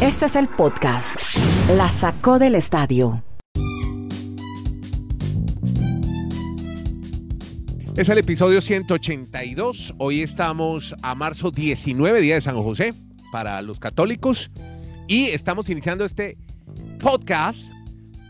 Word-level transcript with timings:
Este 0.00 0.26
es 0.26 0.36
el 0.36 0.48
podcast. 0.48 1.16
La 1.76 1.90
sacó 1.90 2.38
del 2.38 2.54
estadio. 2.54 3.22
Es 7.96 8.08
el 8.08 8.18
episodio 8.18 8.60
182. 8.60 9.94
Hoy 9.98 10.22
estamos 10.22 10.94
a 11.02 11.14
marzo 11.14 11.50
19, 11.50 12.20
día 12.20 12.36
de 12.36 12.40
San 12.40 12.56
José, 12.56 12.94
para 13.32 13.60
los 13.62 13.78
católicos. 13.78 14.50
Y 15.06 15.26
estamos 15.26 15.68
iniciando 15.68 16.04
este 16.04 16.38
podcast 16.98 17.60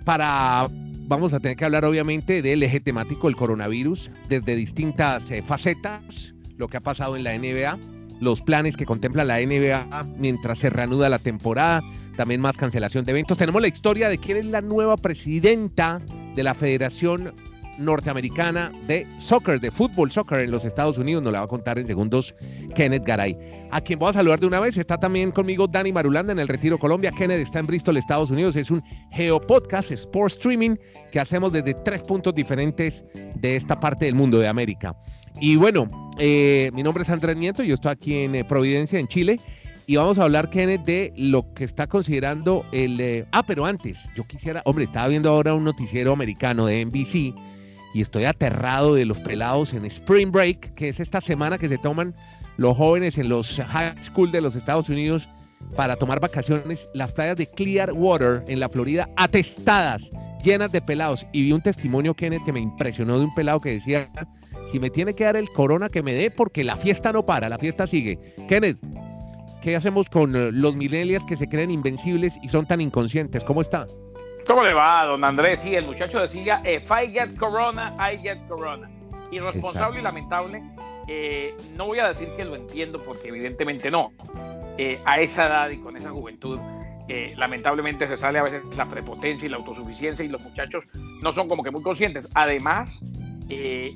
para, 0.04 0.68
vamos 1.06 1.32
a 1.32 1.40
tener 1.40 1.56
que 1.56 1.64
hablar 1.64 1.84
obviamente 1.84 2.42
del 2.42 2.62
eje 2.62 2.80
temático 2.80 3.26
del 3.28 3.36
coronavirus, 3.36 4.10
desde 4.28 4.56
distintas 4.56 5.30
eh, 5.30 5.42
facetas, 5.42 6.34
lo 6.56 6.68
que 6.68 6.76
ha 6.76 6.80
pasado 6.80 7.16
en 7.16 7.24
la 7.24 7.36
NBA, 7.36 7.78
los 8.20 8.40
planes 8.40 8.76
que 8.76 8.86
contempla 8.86 9.24
la 9.24 9.40
NBA 9.40 9.86
mientras 10.16 10.58
se 10.58 10.70
reanuda 10.70 11.08
la 11.08 11.18
temporada, 11.18 11.82
también 12.16 12.40
más 12.40 12.56
cancelación 12.56 13.04
de 13.04 13.12
eventos. 13.12 13.38
Tenemos 13.38 13.62
la 13.62 13.68
historia 13.68 14.08
de 14.08 14.18
quién 14.18 14.36
es 14.36 14.46
la 14.46 14.60
nueva 14.60 14.96
presidenta 14.96 16.00
de 16.34 16.42
la 16.42 16.54
Federación 16.54 17.34
norteamericana 17.78 18.70
de 18.86 19.06
soccer, 19.18 19.58
de 19.58 19.70
fútbol 19.70 20.12
soccer 20.12 20.40
en 20.40 20.50
los 20.50 20.64
Estados 20.64 20.98
Unidos. 20.98 21.22
Nos 21.22 21.32
la 21.32 21.40
va 21.40 21.46
a 21.46 21.48
contar 21.48 21.78
en 21.78 21.86
segundos 21.86 22.34
Kenneth 22.74 23.04
Garay. 23.04 23.36
A 23.72 23.80
quien 23.80 23.98
voy 23.98 24.10
a 24.10 24.12
saludar 24.12 24.38
de 24.38 24.46
una 24.46 24.60
vez, 24.60 24.76
está 24.76 24.98
también 24.98 25.32
conmigo 25.32 25.66
Dani 25.66 25.92
Marulanda 25.92 26.32
en 26.32 26.38
el 26.38 26.48
Retiro 26.48 26.78
Colombia. 26.78 27.10
Kenneth 27.12 27.40
está 27.40 27.60
en 27.60 27.66
Bristol, 27.66 27.96
Estados 27.96 28.30
Unidos. 28.30 28.54
Es 28.56 28.70
un 28.70 28.82
geopodcast, 29.12 29.92
sports 29.92 30.34
streaming, 30.34 30.76
que 31.10 31.20
hacemos 31.20 31.52
desde 31.52 31.74
tres 31.74 32.02
puntos 32.02 32.34
diferentes 32.34 33.04
de 33.36 33.56
esta 33.56 33.80
parte 33.80 34.04
del 34.04 34.14
mundo 34.14 34.38
de 34.38 34.48
América. 34.48 34.94
Y 35.38 35.56
bueno, 35.56 35.88
eh, 36.18 36.70
mi 36.74 36.82
nombre 36.82 37.02
es 37.02 37.10
Andrés 37.10 37.36
Nieto, 37.36 37.62
yo 37.62 37.74
estoy 37.74 37.92
aquí 37.92 38.14
en 38.14 38.34
eh, 38.34 38.44
Providencia, 38.44 38.98
en 38.98 39.08
Chile. 39.08 39.40
Y 39.86 39.96
vamos 39.96 40.18
a 40.18 40.24
hablar, 40.24 40.50
Kenneth, 40.50 40.84
de 40.84 41.12
lo 41.16 41.52
que 41.52 41.64
está 41.64 41.88
considerando 41.88 42.64
el... 42.70 43.00
Eh, 43.00 43.26
ah, 43.32 43.42
pero 43.42 43.66
antes, 43.66 44.08
yo 44.14 44.24
quisiera, 44.24 44.62
hombre, 44.64 44.84
estaba 44.84 45.08
viendo 45.08 45.30
ahora 45.30 45.52
un 45.54 45.64
noticiero 45.64 46.12
americano 46.12 46.66
de 46.66 46.84
NBC 46.84 47.34
y 47.92 48.00
estoy 48.00 48.24
aterrado 48.24 48.94
de 48.94 49.04
los 49.04 49.18
pelados 49.18 49.72
en 49.72 49.84
Spring 49.84 50.30
Break, 50.30 50.74
que 50.74 50.90
es 50.90 51.00
esta 51.00 51.20
semana 51.20 51.58
que 51.58 51.68
se 51.68 51.78
toman 51.78 52.14
los 52.56 52.76
jóvenes 52.76 53.18
en 53.18 53.28
los 53.28 53.56
high 53.56 53.94
school 54.04 54.30
de 54.30 54.40
los 54.40 54.54
Estados 54.54 54.88
Unidos 54.88 55.28
para 55.76 55.96
tomar 55.96 56.20
vacaciones, 56.20 56.88
las 56.94 57.12
playas 57.12 57.36
de 57.36 57.46
Clearwater 57.46 58.44
en 58.48 58.60
la 58.60 58.68
Florida 58.68 59.08
atestadas, 59.16 60.10
llenas 60.42 60.72
de 60.72 60.80
pelados. 60.80 61.26
Y 61.32 61.42
vi 61.42 61.52
un 61.52 61.62
testimonio, 61.62 62.14
Kenneth, 62.14 62.44
que 62.44 62.52
me 62.52 62.60
impresionó 62.60 63.18
de 63.18 63.24
un 63.24 63.34
pelado 63.34 63.60
que 63.60 63.72
decía, 63.72 64.08
si 64.70 64.78
me 64.78 64.90
tiene 64.90 65.14
que 65.14 65.24
dar 65.24 65.36
el 65.36 65.50
corona, 65.50 65.88
que 65.88 66.02
me 66.02 66.12
dé, 66.12 66.30
porque 66.30 66.64
la 66.64 66.76
fiesta 66.76 67.12
no 67.12 67.24
para, 67.24 67.48
la 67.48 67.58
fiesta 67.58 67.86
sigue. 67.86 68.18
Kenneth, 68.48 68.78
¿qué 69.62 69.76
hacemos 69.76 70.08
con 70.08 70.34
eh, 70.36 70.50
los 70.52 70.76
millennials 70.76 71.24
que 71.26 71.36
se 71.36 71.48
creen 71.48 71.70
invencibles 71.70 72.38
y 72.42 72.48
son 72.48 72.66
tan 72.66 72.80
inconscientes? 72.80 73.44
¿Cómo 73.44 73.60
está? 73.60 73.86
¿Cómo 74.46 74.62
le 74.62 74.74
va, 74.74 75.04
don 75.04 75.22
Andrés? 75.22 75.60
Sí, 75.60 75.74
el 75.74 75.86
muchacho 75.86 76.20
decía, 76.20 76.60
if 76.64 76.90
I 76.90 77.10
get 77.12 77.36
corona, 77.36 77.94
I 77.98 78.18
get 78.18 78.38
corona. 78.48 78.90
Irresponsable 79.30 80.00
y 80.00 80.02
lamentable. 80.02 80.62
Eh, 81.06 81.54
no 81.74 81.86
voy 81.86 81.98
a 81.98 82.08
decir 82.08 82.28
que 82.36 82.44
lo 82.44 82.56
entiendo 82.56 83.00
porque 83.02 83.28
evidentemente 83.28 83.90
no. 83.90 84.12
Eh, 84.78 85.00
a 85.04 85.18
esa 85.18 85.46
edad 85.46 85.70
y 85.70 85.78
con 85.78 85.96
esa 85.96 86.10
juventud, 86.10 86.58
eh, 87.08 87.34
lamentablemente 87.36 88.06
se 88.06 88.16
sale 88.16 88.38
a 88.38 88.42
veces 88.44 88.62
la 88.76 88.86
prepotencia 88.86 89.44
y 89.46 89.48
la 89.48 89.56
autosuficiencia 89.56 90.24
y 90.24 90.28
los 90.28 90.42
muchachos 90.42 90.88
no 91.22 91.32
son 91.32 91.48
como 91.48 91.62
que 91.62 91.70
muy 91.70 91.82
conscientes. 91.82 92.28
Además, 92.34 92.98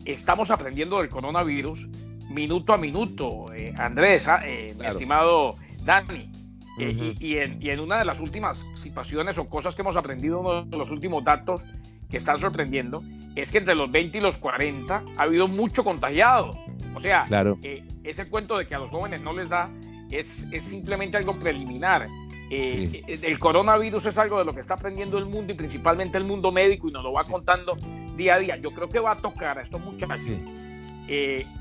estamos 0.05 0.50
aprendiendo 0.50 0.98
del 0.98 1.08
coronavirus 1.08 1.86
minuto 2.30 2.72
a 2.72 2.78
minuto, 2.78 3.47
Andrés, 3.78 4.27
ah, 4.27 4.41
mi 4.44 4.86
estimado 4.86 5.55
Dani. 5.84 6.30
y, 6.78 7.36
en, 7.36 7.80
una 7.80 7.98
de 7.98 8.05
las 8.05 8.19
últimas 8.20 8.64
situaciones 8.78 9.38
o 9.38 9.48
cosas 9.48 9.74
que 9.74 9.83
hemos 9.83 9.96
aprendido, 9.96 10.41
uno 10.41 10.64
de 10.64 10.77
los 10.77 10.91
últimos 10.91 11.22
datos 11.22 11.62
que 12.11 12.16
están 12.19 12.41
sorprendiendo, 12.41 13.02
es 13.34 13.50
que 13.50 13.58
entre 13.58 13.74
los 13.74 13.91
20 13.91 14.19
y 14.19 14.20
los 14.20 14.39
40 14.39 15.05
ha 15.17 15.23
habido 15.23 15.48
mucho 15.48 15.84
contagiado. 15.84 16.52
O 16.95 17.00
sea, 17.00 17.27
eh, 17.62 17.83
ese 18.05 18.27
cuento 18.29 18.56
de 18.56 18.67
que 18.67 18.74
a 18.74 18.79
los 18.79 18.90
jóvenes 18.90 19.23
no 19.23 19.33
les 19.33 19.48
da 19.48 19.68
es, 20.11 20.46
es 20.52 20.64
simplemente 20.64 21.17
algo 21.17 21.33
preliminar. 21.34 22.06
Eh, 22.50 23.02
eh, 23.08 23.18
el 23.23 23.39
coronavirus 23.39 24.06
es 24.06 24.18
algo 24.18 24.39
de 24.39 24.45
lo 24.45 24.55
que 24.55 24.61
está 24.61 24.74
aprendiendo 24.74 25.18
el 25.18 25.27
mundo 25.27 25.52
y 25.52 25.56
principalmente 25.56 26.18
el 26.18 26.24
mundo 26.24 26.52
médico 26.52 26.89
y 26.89 26.92
nos 26.92 27.02
lo 27.02 27.12
va 27.12 27.24
contando 27.24 27.73
día 28.17 28.35
a 28.35 28.39
día. 28.39 28.57
Yo 28.57 28.70
creo 28.70 28.89
que 28.89 28.98
va 28.98 29.13
a 29.13 29.17
tocar 29.17 29.58
a 29.58 29.63
estos 29.63 29.80
muchachos 29.80 30.39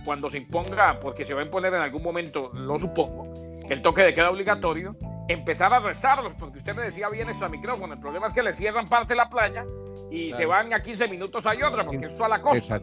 cuando 0.06 0.32
se 0.32 0.38
imponga, 0.38 1.00
porque 1.02 1.26
se 1.26 1.34
va 1.34 1.42
a 1.42 1.44
imponer 1.44 1.74
en 1.74 1.82
algún 1.82 2.02
momento, 2.02 2.52
lo 2.54 2.80
supongo, 2.80 3.28
el 3.70 3.82
toque 3.82 4.02
de 4.02 4.14
queda 4.14 4.30
obligatorio, 4.30 4.96
empezar 5.28 5.74
a 5.74 5.78
arrestarlos, 5.78 6.34
porque 6.40 6.60
usted 6.60 6.76
me 6.76 6.84
decía 6.84 7.10
bien 7.10 7.30
eso 7.30 7.46
a 7.46 7.50
micrófono. 7.50 7.94
El 7.94 8.00
problema 8.00 8.28
es 8.28 8.34
que 8.34 8.44
le 8.44 8.54
cierran 8.54 8.88
parte 8.88 9.14
de 9.14 9.18
la 9.18 9.30
playa 9.30 9.66
y 10.12 10.34
se 10.34 10.46
van 10.46 10.74
a 10.74 10.80
15 10.80 11.08
minutos 11.08 11.46
hay 11.46 11.62
otra, 11.64 11.86
porque 11.86 12.06
eso 12.06 12.16
es 12.16 12.22
a 12.22 12.28
la 12.28 12.42
costa. 12.42 12.82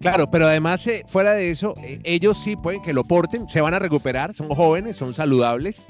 Claro, 0.00 0.28
pero 0.30 0.46
además, 0.46 0.86
eh, 0.86 1.04
fuera 1.06 1.32
de 1.32 1.50
eso, 1.50 1.74
eh, 1.78 2.00
ellos 2.02 2.42
sí 2.42 2.56
pueden 2.56 2.82
que 2.82 2.92
lo 2.92 3.04
porten, 3.04 3.48
se 3.48 3.60
van 3.60 3.74
a 3.74 3.78
recuperar, 3.78 4.34
son 4.34 4.48
jóvenes, 4.48 4.96
son 4.96 5.14
saludables, 5.14 5.80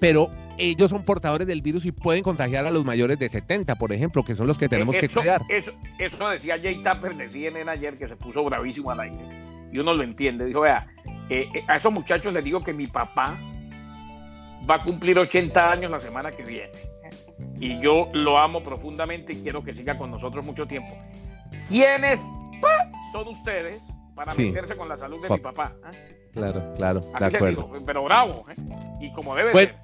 pero 0.00 0.30
ellos 0.58 0.90
son 0.90 1.04
portadores 1.04 1.46
del 1.46 1.62
virus 1.62 1.84
y 1.84 1.92
pueden 1.92 2.22
contagiar 2.22 2.66
a 2.66 2.70
los 2.70 2.84
mayores 2.84 3.18
de 3.18 3.28
70, 3.28 3.76
por 3.76 3.92
ejemplo, 3.92 4.24
que 4.24 4.34
son 4.34 4.46
los 4.46 4.58
que 4.58 4.68
tenemos 4.68 4.96
que 4.96 5.08
cuidar. 5.08 5.42
Eso, 5.48 5.72
eso 5.98 6.28
decía 6.28 6.56
Jay 6.60 6.82
Tapper 6.82 7.16
de 7.16 7.28
CNN 7.28 7.70
ayer, 7.70 7.98
que 7.98 8.08
se 8.08 8.16
puso 8.16 8.44
bravísimo 8.44 8.90
al 8.90 9.00
aire. 9.00 9.18
Y 9.72 9.78
uno 9.78 9.94
lo 9.94 10.02
entiende. 10.02 10.44
Dijo, 10.46 10.60
vea, 10.60 10.86
eh, 11.28 11.48
a 11.68 11.76
esos 11.76 11.92
muchachos 11.92 12.32
les 12.32 12.44
digo 12.44 12.62
que 12.62 12.72
mi 12.72 12.86
papá 12.86 13.36
va 14.68 14.76
a 14.76 14.78
cumplir 14.82 15.18
80 15.18 15.72
años 15.72 15.90
la 15.90 16.00
semana 16.00 16.30
que 16.30 16.42
viene. 16.42 16.72
Y 17.60 17.80
yo 17.80 18.08
lo 18.12 18.38
amo 18.38 18.62
profundamente 18.62 19.32
y 19.32 19.42
quiero 19.42 19.62
que 19.62 19.72
siga 19.72 19.98
con 19.98 20.10
nosotros 20.10 20.44
mucho 20.44 20.66
tiempo. 20.66 20.96
¿Quiénes 21.68 22.20
son 23.12 23.28
ustedes 23.28 23.82
para 24.16 24.34
meterse 24.34 24.76
con 24.76 24.88
la 24.88 24.96
salud 24.96 25.22
de 25.22 25.28
mi 25.28 25.38
papá. 25.38 25.74
¿eh? 25.92 26.30
Claro, 26.32 26.74
claro, 26.76 27.00
de 27.00 27.26
acuerdo. 27.26 27.68
pero 27.84 28.04
bravo, 28.04 28.44
¿eh? 28.50 28.54
y 29.00 29.12
como 29.12 29.34
debe 29.36 29.52
bueno, 29.52 29.70
ser. 29.70 29.78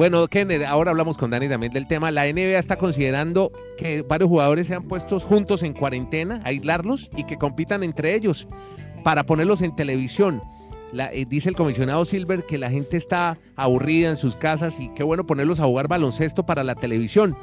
Bueno, 0.00 0.26
Kenneth, 0.28 0.62
ahora 0.62 0.92
hablamos 0.92 1.18
con 1.18 1.30
Dani 1.30 1.46
también 1.46 1.74
del 1.74 1.86
tema. 1.86 2.10
La 2.10 2.24
NBA 2.24 2.58
está 2.58 2.76
considerando 2.78 3.52
que 3.76 4.00
varios 4.00 4.30
jugadores 4.30 4.66
sean 4.66 4.84
puestos 4.84 5.24
juntos 5.24 5.62
en 5.62 5.74
cuarentena, 5.74 6.40
aislarlos 6.46 7.10
y 7.18 7.24
que 7.24 7.36
compitan 7.36 7.82
entre 7.82 8.14
ellos 8.14 8.46
para 9.04 9.24
ponerlos 9.24 9.60
en 9.60 9.76
televisión. 9.76 10.40
Eh, 10.94 11.26
dice 11.28 11.50
el 11.50 11.54
comisionado 11.54 12.06
Silver 12.06 12.44
que 12.44 12.56
la 12.56 12.70
gente 12.70 12.96
está 12.96 13.36
aburrida 13.56 14.08
en 14.08 14.16
sus 14.16 14.36
casas 14.36 14.80
y 14.80 14.88
qué 14.94 15.02
bueno 15.02 15.26
ponerlos 15.26 15.60
a 15.60 15.66
jugar 15.66 15.86
baloncesto 15.86 16.46
para 16.46 16.64
la 16.64 16.76
televisión. 16.76 17.36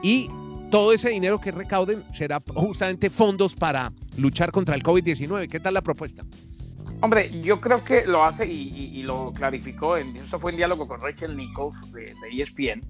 Y 0.00 0.30
todo 0.70 0.92
ese 0.92 1.08
dinero 1.08 1.40
que 1.40 1.50
recauden 1.50 2.04
será 2.12 2.40
justamente 2.54 3.10
fondos 3.10 3.56
para 3.56 3.92
luchar 4.16 4.52
contra 4.52 4.76
el 4.76 4.84
COVID-19. 4.84 5.48
¿Qué 5.48 5.58
tal 5.58 5.74
la 5.74 5.82
propuesta? 5.82 6.22
Hombre, 7.00 7.30
yo 7.40 7.60
creo 7.60 7.82
que 7.84 8.06
lo 8.06 8.24
hace 8.24 8.46
y, 8.46 9.02
lo 9.02 9.32
clarificó, 9.34 9.96
en, 9.96 10.16
eso 10.16 10.38
fue 10.38 10.52
en 10.52 10.56
diálogo 10.56 10.86
con 10.88 11.00
Rachel 11.00 11.36
Nichols 11.36 11.92
de, 11.92 12.14
ESPN, 12.32 12.80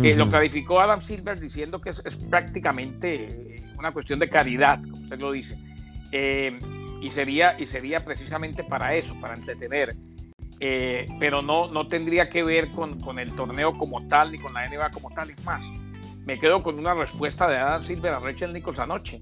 que 0.00 0.14
lo 0.14 0.28
clarificó 0.28 0.80
Adam 0.80 1.02
Silver 1.02 1.40
diciendo 1.40 1.80
que 1.80 1.90
es, 1.90 2.02
prácticamente 2.28 3.64
una 3.78 3.92
cuestión 3.92 4.18
de 4.18 4.28
caridad, 4.28 4.80
como 4.82 4.96
usted 4.96 5.18
lo 5.18 5.32
dice, 5.32 5.56
eh, 6.12 6.58
y, 7.00 7.10
sería, 7.10 7.58
y 7.58 7.66
sería 7.66 8.04
precisamente 8.04 8.62
para 8.64 8.94
eso, 8.94 9.14
para 9.20 9.34
entretener. 9.34 9.94
Eh, 10.60 11.06
pero 11.20 11.42
no, 11.42 11.70
no 11.70 11.86
tendría 11.86 12.30
que 12.30 12.42
ver 12.42 12.70
con, 12.70 12.98
con 13.00 13.18
el 13.18 13.32
torneo 13.32 13.74
como 13.74 14.06
tal 14.08 14.32
ni 14.32 14.38
con 14.38 14.54
la 14.54 14.66
NBA 14.66 14.88
como 14.90 15.10
tal, 15.10 15.28
es 15.28 15.44
más 15.44 15.62
me 16.26 16.38
quedo 16.38 16.62
con 16.62 16.78
una 16.78 16.92
respuesta 16.92 17.48
de 17.48 17.56
Adam 17.56 17.84
Silver 17.84 18.12
a 18.12 18.18
Rachel 18.18 18.52
Nichols 18.52 18.80
anoche. 18.80 19.20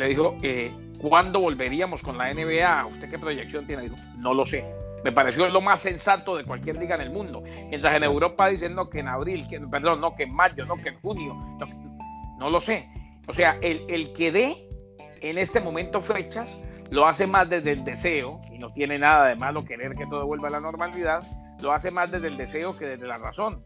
Le 0.00 0.08
dijo, 0.08 0.34
eh, 0.42 0.72
¿cuándo 0.98 1.40
volveríamos 1.40 2.00
con 2.00 2.16
la 2.16 2.32
NBA? 2.32 2.86
¿Usted 2.86 3.10
qué 3.10 3.18
proyección 3.18 3.66
tiene? 3.66 3.82
Dijo, 3.82 3.96
no 4.20 4.32
lo 4.32 4.46
sé. 4.46 4.64
Me 5.04 5.12
pareció 5.12 5.46
lo 5.50 5.60
más 5.60 5.80
sensato 5.80 6.38
de 6.38 6.44
cualquier 6.44 6.76
liga 6.76 6.94
en 6.94 7.02
el 7.02 7.10
mundo. 7.10 7.42
Mientras 7.68 7.94
en 7.94 8.04
Europa 8.04 8.48
dicen 8.48 8.76
que 8.90 9.00
en 9.00 9.08
abril, 9.08 9.46
que, 9.46 9.60
perdón, 9.60 10.00
no, 10.00 10.16
que 10.16 10.22
en 10.22 10.34
mayo, 10.34 10.64
no, 10.64 10.76
que 10.76 10.88
en 10.88 11.00
junio. 11.00 11.34
No, 12.38 12.48
lo 12.48 12.62
sé. 12.62 12.88
O 13.28 13.34
sea, 13.34 13.58
el, 13.60 13.84
el 13.90 14.14
que 14.14 14.32
dé 14.32 14.66
en 15.20 15.36
este 15.36 15.60
momento 15.60 16.00
fechas 16.00 16.48
lo 16.90 17.06
hace 17.06 17.26
más 17.26 17.50
desde 17.50 17.72
el 17.72 17.84
deseo, 17.84 18.40
y 18.54 18.58
no 18.58 18.70
tiene 18.70 18.98
nada 18.98 19.28
de 19.28 19.36
malo 19.36 19.66
querer 19.66 19.92
que 19.92 20.06
todo 20.06 20.26
vuelva 20.26 20.48
a 20.48 20.52
la 20.52 20.60
normalidad, 20.60 21.22
lo 21.60 21.72
hace 21.72 21.90
más 21.90 22.10
desde 22.10 22.28
el 22.28 22.38
deseo 22.38 22.74
que 22.74 22.86
desde 22.86 23.06
la 23.06 23.18
razón. 23.18 23.62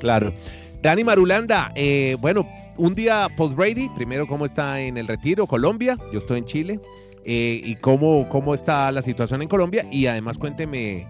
Claro. 0.00 0.34
Dani 0.82 1.02
Marulanda, 1.02 1.72
eh, 1.74 2.16
bueno, 2.20 2.46
un 2.78 2.94
día 2.94 3.28
post-Brady, 3.36 3.90
primero 3.90 4.26
cómo 4.26 4.46
está 4.46 4.80
en 4.80 4.96
el 4.96 5.06
retiro 5.06 5.46
Colombia, 5.46 5.98
yo 6.12 6.20
estoy 6.20 6.38
en 6.38 6.44
Chile, 6.46 6.80
eh, 7.24 7.60
y 7.62 7.74
cómo, 7.76 8.28
cómo 8.28 8.54
está 8.54 8.90
la 8.92 9.02
situación 9.02 9.42
en 9.42 9.48
Colombia, 9.48 9.84
y 9.90 10.06
además 10.06 10.38
cuénteme, 10.38 11.06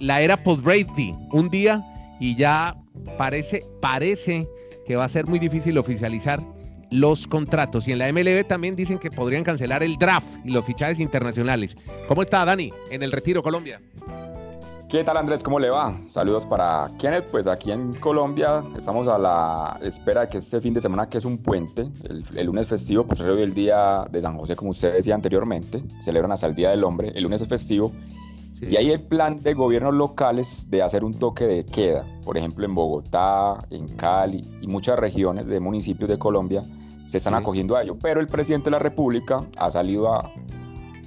la 0.00 0.20
era 0.20 0.42
post-Brady, 0.42 1.14
un 1.32 1.48
día 1.48 1.82
y 2.20 2.36
ya 2.36 2.76
parece, 3.16 3.64
parece 3.80 4.46
que 4.86 4.96
va 4.96 5.04
a 5.04 5.08
ser 5.08 5.26
muy 5.26 5.38
difícil 5.38 5.78
oficializar 5.78 6.42
los 6.90 7.26
contratos. 7.26 7.86
Y 7.88 7.92
en 7.92 7.98
la 7.98 8.12
MLB 8.12 8.46
también 8.46 8.76
dicen 8.76 8.98
que 8.98 9.10
podrían 9.10 9.44
cancelar 9.44 9.82
el 9.82 9.96
draft 9.96 10.26
y 10.44 10.50
los 10.50 10.64
fichajes 10.64 11.00
internacionales. 11.00 11.76
¿Cómo 12.08 12.22
está 12.22 12.44
Dani 12.44 12.72
en 12.90 13.02
el 13.02 13.12
retiro 13.12 13.42
Colombia? 13.42 13.80
¿Qué 14.88 15.02
tal 15.02 15.16
Andrés? 15.16 15.42
¿Cómo 15.42 15.58
le 15.58 15.68
va? 15.68 15.98
Saludos 16.08 16.46
para 16.46 16.88
Kenneth. 16.96 17.24
Pues 17.32 17.48
aquí 17.48 17.72
en 17.72 17.92
Colombia 17.94 18.62
estamos 18.78 19.08
a 19.08 19.18
la 19.18 19.80
espera 19.82 20.20
de 20.20 20.28
que 20.28 20.38
este 20.38 20.60
fin 20.60 20.74
de 20.74 20.80
semana, 20.80 21.08
que 21.08 21.18
es 21.18 21.24
un 21.24 21.38
puente, 21.38 21.88
el, 22.36 22.46
lunes 22.46 22.68
festivo, 22.68 23.02
pues 23.02 23.20
hoy 23.20 23.42
el 23.42 23.52
día 23.52 24.06
de 24.08 24.22
San 24.22 24.38
José, 24.38 24.54
como 24.54 24.70
usted 24.70 24.94
decía 24.94 25.16
anteriormente, 25.16 25.82
celebran 25.98 26.30
hasta 26.30 26.46
el 26.46 26.54
Día 26.54 26.70
del 26.70 26.84
Hombre, 26.84 27.10
el 27.16 27.24
lunes 27.24 27.42
es 27.42 27.48
festivo. 27.48 27.90
Y 28.60 28.76
hay 28.76 28.92
el 28.92 29.00
plan 29.00 29.42
de 29.42 29.54
gobiernos 29.54 29.92
locales 29.92 30.70
de 30.70 30.84
hacer 30.84 31.04
un 31.04 31.14
toque 31.14 31.46
de 31.46 31.66
queda, 31.66 32.06
por 32.24 32.38
ejemplo 32.38 32.64
en 32.64 32.72
Bogotá, 32.76 33.58
en 33.70 33.88
Cali 33.88 34.48
y 34.60 34.68
muchas 34.68 35.00
regiones 35.00 35.48
de 35.48 35.58
municipios 35.58 36.08
de 36.08 36.16
Colombia 36.16 36.62
se 37.08 37.18
están 37.18 37.34
acogiendo 37.34 37.74
a 37.74 37.82
ello. 37.82 37.96
Pero 38.00 38.20
el 38.20 38.28
presidente 38.28 38.66
de 38.66 38.70
la 38.70 38.78
República 38.78 39.44
ha 39.56 39.68
salido 39.68 40.14
a, 40.14 40.32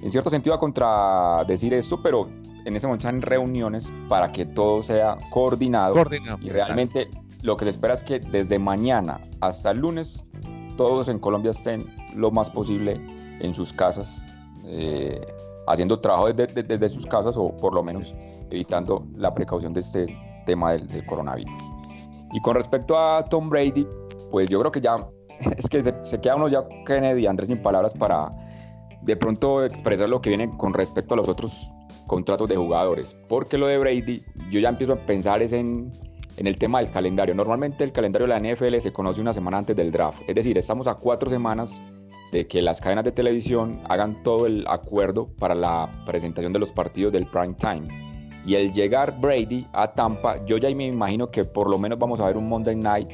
en 0.02 0.12
cierto 0.12 0.30
sentido, 0.30 0.54
a 0.54 0.60
contradecir 0.60 1.74
esto, 1.74 2.02
pero 2.04 2.28
en 2.70 2.76
ese 2.76 2.88
momento 2.88 3.08
están 3.08 3.22
reuniones 3.22 3.92
para 4.08 4.32
que 4.32 4.46
todo 4.46 4.82
sea 4.84 5.18
coordinado. 5.32 5.96
y 6.40 6.50
realmente 6.50 7.10
lo 7.42 7.58
que 7.58 7.66
se 7.66 7.72
espera 7.72 7.96
es 7.96 8.04
que 8.04 8.20
desde 8.20 8.60
mañana 8.60 9.20
hasta 9.42 9.72
el 9.72 9.80
lunes 9.80 10.26
todos 10.78 11.10
en 11.10 11.20
Colombia 11.20 11.52
estén 11.52 11.86
lo 12.16 12.32
más 12.32 12.50
posible 12.50 13.02
en 13.42 13.54
sus 13.54 13.74
casas, 13.74 14.24
eh, 14.66 15.20
haciendo 15.68 16.00
trabajo 16.00 16.32
desde, 16.32 16.90
sus 16.90 17.06
casas 17.06 17.36
o 17.38 17.56
por 17.56 17.74
lo 17.74 17.84
menos 17.84 18.14
evitando 18.52 19.06
la 19.16 19.34
precaución 19.34 19.74
de 19.74 19.82
este 19.82 20.18
tema 20.46 20.74
del, 20.74 21.06
coronavirus. 21.06 21.60
Y 22.34 22.42
con 22.42 22.56
respecto 22.56 22.98
a 22.98 23.26
Tom 23.26 23.50
Brady, 23.50 23.88
pues 24.30 24.48
yo 24.48 24.60
creo 24.60 24.72
que 24.72 24.82
ya 24.82 24.96
es 25.58 25.68
que 25.68 25.82
se, 25.82 25.94
se 26.04 26.22
queda 26.22 26.36
uno 26.36 26.48
ya 26.48 26.64
Kennedy 26.86 27.24
y 27.24 27.28
Andrés 27.28 27.48
sin 27.48 27.62
palabras 27.62 27.94
para 27.94 28.30
de 29.02 29.16
pronto 29.16 29.64
expresar 29.66 30.08
lo 30.08 30.22
que 30.22 30.30
viene 30.30 30.50
con 30.58 30.74
respecto 30.74 31.16
a 31.16 31.18
los 31.18 31.28
otros 31.28 31.74
contratos 32.10 32.50
de 32.50 32.58
jugadores. 32.58 33.16
Porque 33.30 33.58
lo 33.58 33.68
de 33.68 33.78
Brady, 33.78 34.24
yo 34.52 34.60
ya 34.60 34.68
empiezo 34.68 34.94
a 34.94 34.98
pensar 34.98 35.42
es 35.42 35.54
en, 35.54 35.94
en 36.36 36.48
el 36.48 36.58
tema 36.58 36.80
del 36.80 36.92
calendario. 36.92 37.34
Normalmente 37.34 37.86
el 37.86 37.94
calendario 37.94 38.28
de 38.28 38.38
la 38.38 38.40
NFL 38.40 38.78
se 38.80 38.92
conoce 38.92 39.22
una 39.22 39.32
semana 39.32 39.60
antes 39.60 39.78
del 39.78 39.92
draft. 39.92 40.22
Es 40.28 40.36
decir, 40.36 40.58
estamos 40.58 40.88
a 40.88 40.96
cuatro 40.96 41.30
semanas 41.30 41.82
de 42.34 42.48
que 42.48 42.62
las 42.62 42.82
cadenas 42.82 43.06
de 43.06 43.12
televisión 43.12 43.82
hagan 43.88 44.22
todo 44.24 44.46
el 44.46 44.66
acuerdo 44.68 45.30
para 45.40 45.56
la 45.56 45.90
presentación 46.06 46.52
de 46.52 46.60
los 46.60 46.72
partidos 46.72 47.14
del 47.14 47.26
prime 47.28 47.54
time. 47.54 47.88
Y 48.46 48.56
el 48.56 48.74
llegar 48.74 49.20
Brady 49.22 49.66
a 49.74 49.92
Tampa, 49.94 50.44
yo 50.46 50.58
ya 50.58 50.74
me 50.74 50.88
imagino 50.88 51.30
que 51.30 51.46
por 51.46 51.70
lo 51.70 51.78
menos 51.78 52.00
vamos 52.00 52.20
a 52.20 52.26
ver 52.26 52.38
un 52.38 52.50
Monday 52.50 52.76
Night 52.76 53.08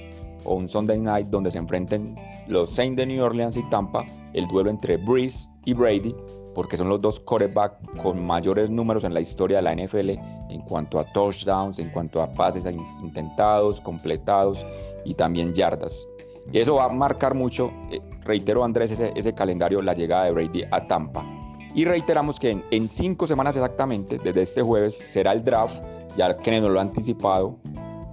o 0.45 0.55
un 0.55 0.67
Sunday 0.67 0.99
Night 0.99 1.27
donde 1.27 1.51
se 1.51 1.57
enfrenten 1.57 2.15
los 2.47 2.69
Saints 2.69 2.97
de 2.97 3.05
New 3.07 3.23
Orleans 3.23 3.57
y 3.57 3.63
Tampa, 3.69 4.05
el 4.33 4.47
duelo 4.47 4.69
entre 4.69 4.97
Breeze 4.97 5.49
y 5.65 5.73
Brady, 5.73 6.15
porque 6.55 6.77
son 6.77 6.89
los 6.89 7.01
dos 7.01 7.19
quarterbacks 7.19 7.77
con 8.01 8.25
mayores 8.25 8.71
números 8.71 9.03
en 9.03 9.13
la 9.13 9.19
historia 9.19 9.57
de 9.57 9.63
la 9.63 9.75
NFL 9.75 10.09
en 10.49 10.61
cuanto 10.61 10.99
a 10.99 11.03
touchdowns, 11.11 11.77
en 11.77 11.89
cuanto 11.89 12.21
a 12.21 12.27
pases 12.27 12.65
intentados, 13.03 13.81
completados 13.81 14.65
y 15.03 15.13
también 15.13 15.53
yardas. 15.53 16.07
Y 16.51 16.59
eso 16.59 16.75
va 16.75 16.85
a 16.85 16.89
marcar 16.89 17.33
mucho, 17.33 17.71
eh, 17.91 17.99
reitero 18.23 18.63
Andrés, 18.63 18.91
ese, 18.91 19.11
ese, 19.15 19.33
calendario, 19.33 19.81
la 19.81 19.93
llegada 19.93 20.25
de 20.25 20.31
Brady 20.31 20.63
a 20.71 20.87
Tampa. 20.87 21.25
Y 21.73 21.83
reiteramos 21.83 22.39
que 22.39 22.57
en, 22.71 22.89
cinco 22.89 23.27
semanas 23.27 23.55
exactamente, 23.55 24.17
desde 24.23 24.43
este 24.43 24.61
jueves, 24.61 24.95
será 24.95 25.33
el 25.33 25.43
draft, 25.43 25.83
ya 26.15 26.37
que 26.37 26.61
nos 26.61 26.71
lo 26.71 26.79
ha 26.79 26.83
anticipado, 26.83 27.57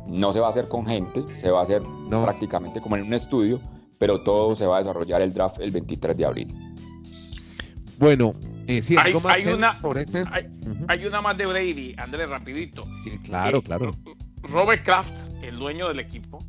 no 0.08 0.32
se 0.32 0.40
va 0.40 0.48
a 0.48 0.50
hacer 0.50 0.68
con 0.68 0.84
gente, 0.86 1.22
se 1.36 1.50
va 1.50 1.60
a 1.60 1.62
hacer 1.62 1.82
prácticamente 2.08 2.80
como 2.80 2.96
en 2.96 3.04
un 3.04 3.14
estudio, 3.14 3.60
pero 3.98 4.20
todo 4.22 4.56
se 4.56 4.66
va 4.66 4.76
a 4.76 4.78
desarrollar 4.78 5.22
el 5.22 5.32
draft 5.32 5.60
el 5.60 5.70
23 5.70 6.16
de 6.16 6.24
abril. 6.24 6.71
Bueno, 7.98 8.34
eh, 8.66 8.82
sí, 8.82 8.96
hay, 8.96 9.14
hay 9.24 9.46
una, 9.46 9.78
este? 9.96 10.24
hay, 10.88 11.06
una 11.06 11.20
más 11.20 11.36
de 11.36 11.46
Brady, 11.46 11.94
Andrés, 11.98 12.30
rapidito. 12.30 12.84
Sí, 13.02 13.18
claro, 13.18 13.58
eh, 13.58 13.62
claro. 13.62 13.92
Robert 14.42 14.84
Kraft, 14.84 15.14
el 15.42 15.56
dueño 15.56 15.88
del 15.88 16.00
equipo, 16.00 16.44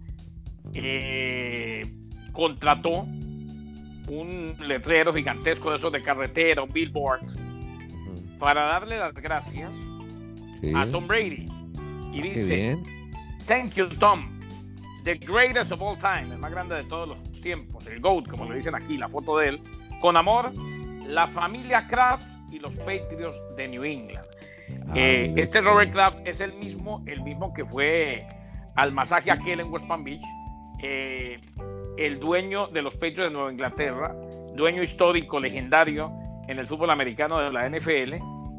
eh, 0.73 1.91
contrató 2.31 3.05
un 4.07 4.55
letrero 4.67 5.13
gigantesco 5.13 5.71
de 5.71 5.77
esos 5.77 5.91
de 5.91 6.01
carretera, 6.01 6.63
un 6.63 6.71
billboard, 6.71 7.21
para 8.39 8.63
darle 8.63 8.97
las 8.97 9.13
gracias 9.13 9.71
a 10.75 10.85
Tom 10.87 11.07
Brady. 11.07 11.45
Y 12.11 12.21
dice, 12.21 12.77
thank 13.47 13.73
you 13.73 13.87
Tom, 13.99 14.39
the 15.03 15.15
greatest 15.15 15.71
of 15.71 15.81
all 15.81 15.97
time, 15.97 16.31
el 16.31 16.37
más 16.37 16.51
grande 16.51 16.75
de 16.75 16.83
todos 16.83 17.09
los 17.09 17.41
tiempos, 17.41 17.85
el 17.87 17.99
GOAT, 17.99 18.27
como 18.27 18.49
le 18.49 18.57
dicen 18.57 18.75
aquí, 18.75 18.97
la 18.97 19.07
foto 19.07 19.37
de 19.37 19.49
él, 19.49 19.63
con 19.99 20.15
amor, 20.15 20.51
la 21.05 21.27
familia 21.27 21.87
Kraft 21.87 22.25
y 22.51 22.59
los 22.59 22.75
Patriots 22.77 23.35
de 23.55 23.67
New 23.67 23.83
England. 23.83 24.25
Ah, 24.89 24.93
eh, 24.95 25.33
este 25.37 25.61
Robert 25.61 25.91
Kraft 25.91 26.19
es 26.25 26.39
el 26.39 26.53
mismo, 26.53 27.03
el 27.05 27.21
mismo 27.21 27.53
que 27.53 27.65
fue 27.65 28.27
al 28.75 28.91
masaje 28.91 29.31
aquel 29.31 29.59
en 29.59 29.71
West 29.71 29.87
Palm 29.87 30.03
Beach, 30.03 30.21
eh, 30.81 31.39
el 31.97 32.19
dueño 32.19 32.67
de 32.67 32.81
los 32.81 32.93
Patriots 32.93 33.25
de 33.25 33.31
Nueva 33.31 33.51
Inglaterra, 33.51 34.15
dueño 34.55 34.83
histórico, 34.83 35.39
legendario 35.39 36.11
en 36.47 36.59
el 36.59 36.67
fútbol 36.67 36.89
americano 36.89 37.39
de 37.39 37.51
la 37.51 37.69
NFL, 37.69 38.15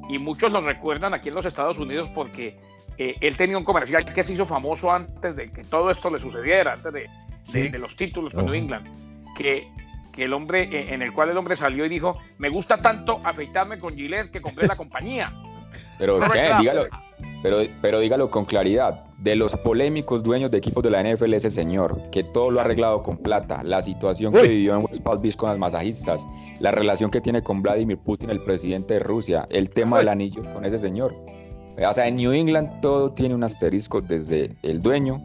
y 0.09 0.19
muchos 0.19 0.53
lo 0.53 0.61
recuerdan 0.61 1.15
aquí 1.15 1.29
en 1.29 1.35
los 1.35 1.47
Estados 1.47 1.79
Unidos 1.79 2.11
porque 2.15 2.59
eh, 2.99 3.17
él 3.21 3.37
tenía 3.37 3.59
un 3.59 3.65
comercial 3.65 4.05
que 4.05 4.23
se 4.23 4.35
hizo 4.35 4.47
famoso 4.47 4.93
antes 4.93 5.35
de 5.35 5.47
que 5.47 5.65
todo 5.65 5.91
esto 5.91 6.11
le 6.11 6.19
sucediera, 6.19 6.75
antes 6.75 6.93
de, 6.93 7.79
los 7.79 7.97
títulos 7.97 8.33
con 8.33 8.47
New 8.47 8.55
England, 8.55 8.87
que 9.37 9.69
que 10.15 10.25
el 10.25 10.33
hombre, 10.33 10.69
eh, 10.71 10.95
en 10.95 11.03
el 11.03 11.13
cual 11.13 11.31
el 11.31 11.37
hombre 11.37 11.57
salió 11.57 11.85
y 11.85 11.89
dijo, 11.89 12.17
me 12.39 12.49
gusta 12.49 12.79
tanto 12.79 13.19
afeitarme 13.25 13.79
con 13.79 13.97
Gillette 13.97 14.31
que 14.31 14.41
compré 14.41 14.67
la 14.67 14.77
compañía. 14.77 15.33
Pero, 15.99 16.19
dígalo, 16.59 16.87
pero, 17.43 17.59
pero 17.81 18.01
dígalo 18.01 18.29
con 18.31 18.45
claridad. 18.45 19.05
De 19.19 19.37
los 19.37 19.55
polémicos 19.57 20.25
dueños 20.25 20.51
de 20.51 20.59
equipos 20.59 20.83
de 20.83 20.91
la 20.91 21.03
NFL 21.03 21.35
ese 21.35 21.51
señor, 21.51 22.01
que 22.11 22.25
todo 22.25 22.51
lo 22.51 22.61
ha 22.61 22.65
arreglado 22.65 23.03
con 23.03 23.17
plata, 23.17 23.63
la 23.63 23.81
situación 23.81 24.33
que 24.33 24.49
vivió 24.49 24.75
en 24.75 24.85
West 24.85 25.03
Palm 25.03 25.23
Beach 25.23 25.37
con 25.37 25.51
las 25.51 25.59
masajistas, 25.59 26.27
la 26.59 26.73
relación 26.73 27.13
que 27.13 27.21
tiene 27.21 27.43
con 27.43 27.63
Vladimir 27.63 27.99
Putin, 27.99 28.31
el 28.31 28.41
presidente 28.41 28.95
de 28.95 29.01
Rusia, 29.01 29.47
el 29.51 29.71
tema 29.71 29.99
del 29.99 30.09
anillo 30.09 30.43
con 30.53 30.65
ese 30.65 30.79
señor. 30.81 31.15
O 31.79 31.93
sea, 31.93 32.09
en 32.09 32.17
New 32.17 32.33
England 32.33 32.81
todo 32.81 33.13
tiene 33.13 33.35
un 33.35 33.45
asterisco 33.45 34.01
desde 34.01 34.51
el 34.63 34.83
dueño 34.83 35.23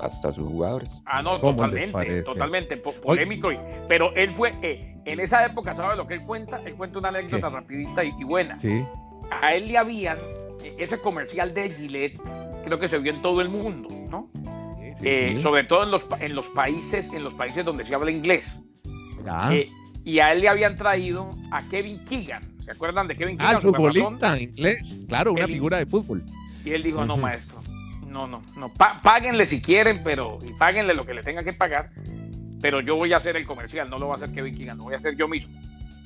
hasta 0.00 0.32
sus 0.32 0.46
jugadores. 0.46 1.02
Ah, 1.06 1.22
no, 1.22 1.40
totalmente, 1.40 2.22
totalmente 2.22 2.76
polémico. 2.76 3.50
pero 3.88 4.14
él 4.14 4.30
fue, 4.30 4.52
eh, 4.62 4.96
en 5.04 5.20
esa 5.20 5.44
época, 5.44 5.74
¿sabe 5.74 5.96
lo 5.96 6.06
que 6.06 6.14
él 6.14 6.22
cuenta? 6.22 6.60
Él 6.64 6.74
cuenta 6.74 6.98
una 6.98 7.08
anécdota 7.08 7.48
rapidita 7.48 8.04
y, 8.04 8.12
buena. 8.24 8.58
Sí. 8.58 8.84
A 9.42 9.54
él 9.54 9.68
le 9.68 9.78
habían, 9.78 10.18
eh, 10.62 10.74
ese 10.78 10.98
comercial 10.98 11.54
de 11.54 11.70
Gillette, 11.70 12.20
creo 12.64 12.78
que 12.78 12.88
se 12.88 12.98
vio 12.98 13.12
en 13.12 13.22
todo 13.22 13.40
el 13.40 13.48
mundo, 13.48 13.88
¿no? 14.10 14.30
Eh, 15.02 15.38
sobre 15.42 15.64
todo 15.64 15.84
en 15.84 15.90
los, 15.90 16.06
en 16.20 16.34
los 16.34 16.46
países, 16.48 17.12
en 17.12 17.22
los 17.22 17.34
países 17.34 17.64
donde 17.64 17.84
se 17.84 17.94
habla 17.94 18.10
inglés. 18.10 18.46
y 20.04 20.18
a 20.18 20.32
él 20.32 20.40
le 20.40 20.48
habían 20.48 20.76
traído 20.76 21.30
a 21.50 21.62
Kevin 21.68 22.02
Keegan. 22.04 22.42
¿Se 22.64 22.72
acuerdan 22.72 23.06
de 23.06 23.16
Kevin 23.16 23.36
Keegan? 23.36 23.54
Ah, 23.54 23.58
el 23.58 23.62
futbolista 23.62 24.38
inglés. 24.40 24.78
Claro, 25.08 25.32
una 25.32 25.46
figura 25.46 25.78
de 25.78 25.86
fútbol. 25.86 26.24
Y 26.64 26.70
él 26.70 26.82
dijo, 26.82 27.04
no, 27.04 27.16
maestro, 27.16 27.55
no, 28.16 28.26
no, 28.26 28.42
no. 28.56 28.72
páguenle 29.02 29.44
si 29.44 29.60
quieren, 29.60 30.02
pero 30.02 30.38
y 30.42 30.52
páguenle 30.54 30.94
lo 30.94 31.04
que 31.04 31.12
le 31.12 31.22
tengan 31.22 31.44
que 31.44 31.52
pagar. 31.52 31.88
Pero 32.62 32.80
yo 32.80 32.96
voy 32.96 33.12
a 33.12 33.18
hacer 33.18 33.36
el 33.36 33.46
comercial, 33.46 33.90
no 33.90 33.98
lo 33.98 34.08
va 34.08 34.14
a 34.14 34.16
hacer 34.16 34.32
Kevin 34.32 34.56
Keegan, 34.56 34.78
lo 34.78 34.84
voy 34.84 34.94
a 34.94 34.96
hacer 34.96 35.14
yo 35.16 35.28
mismo. 35.28 35.54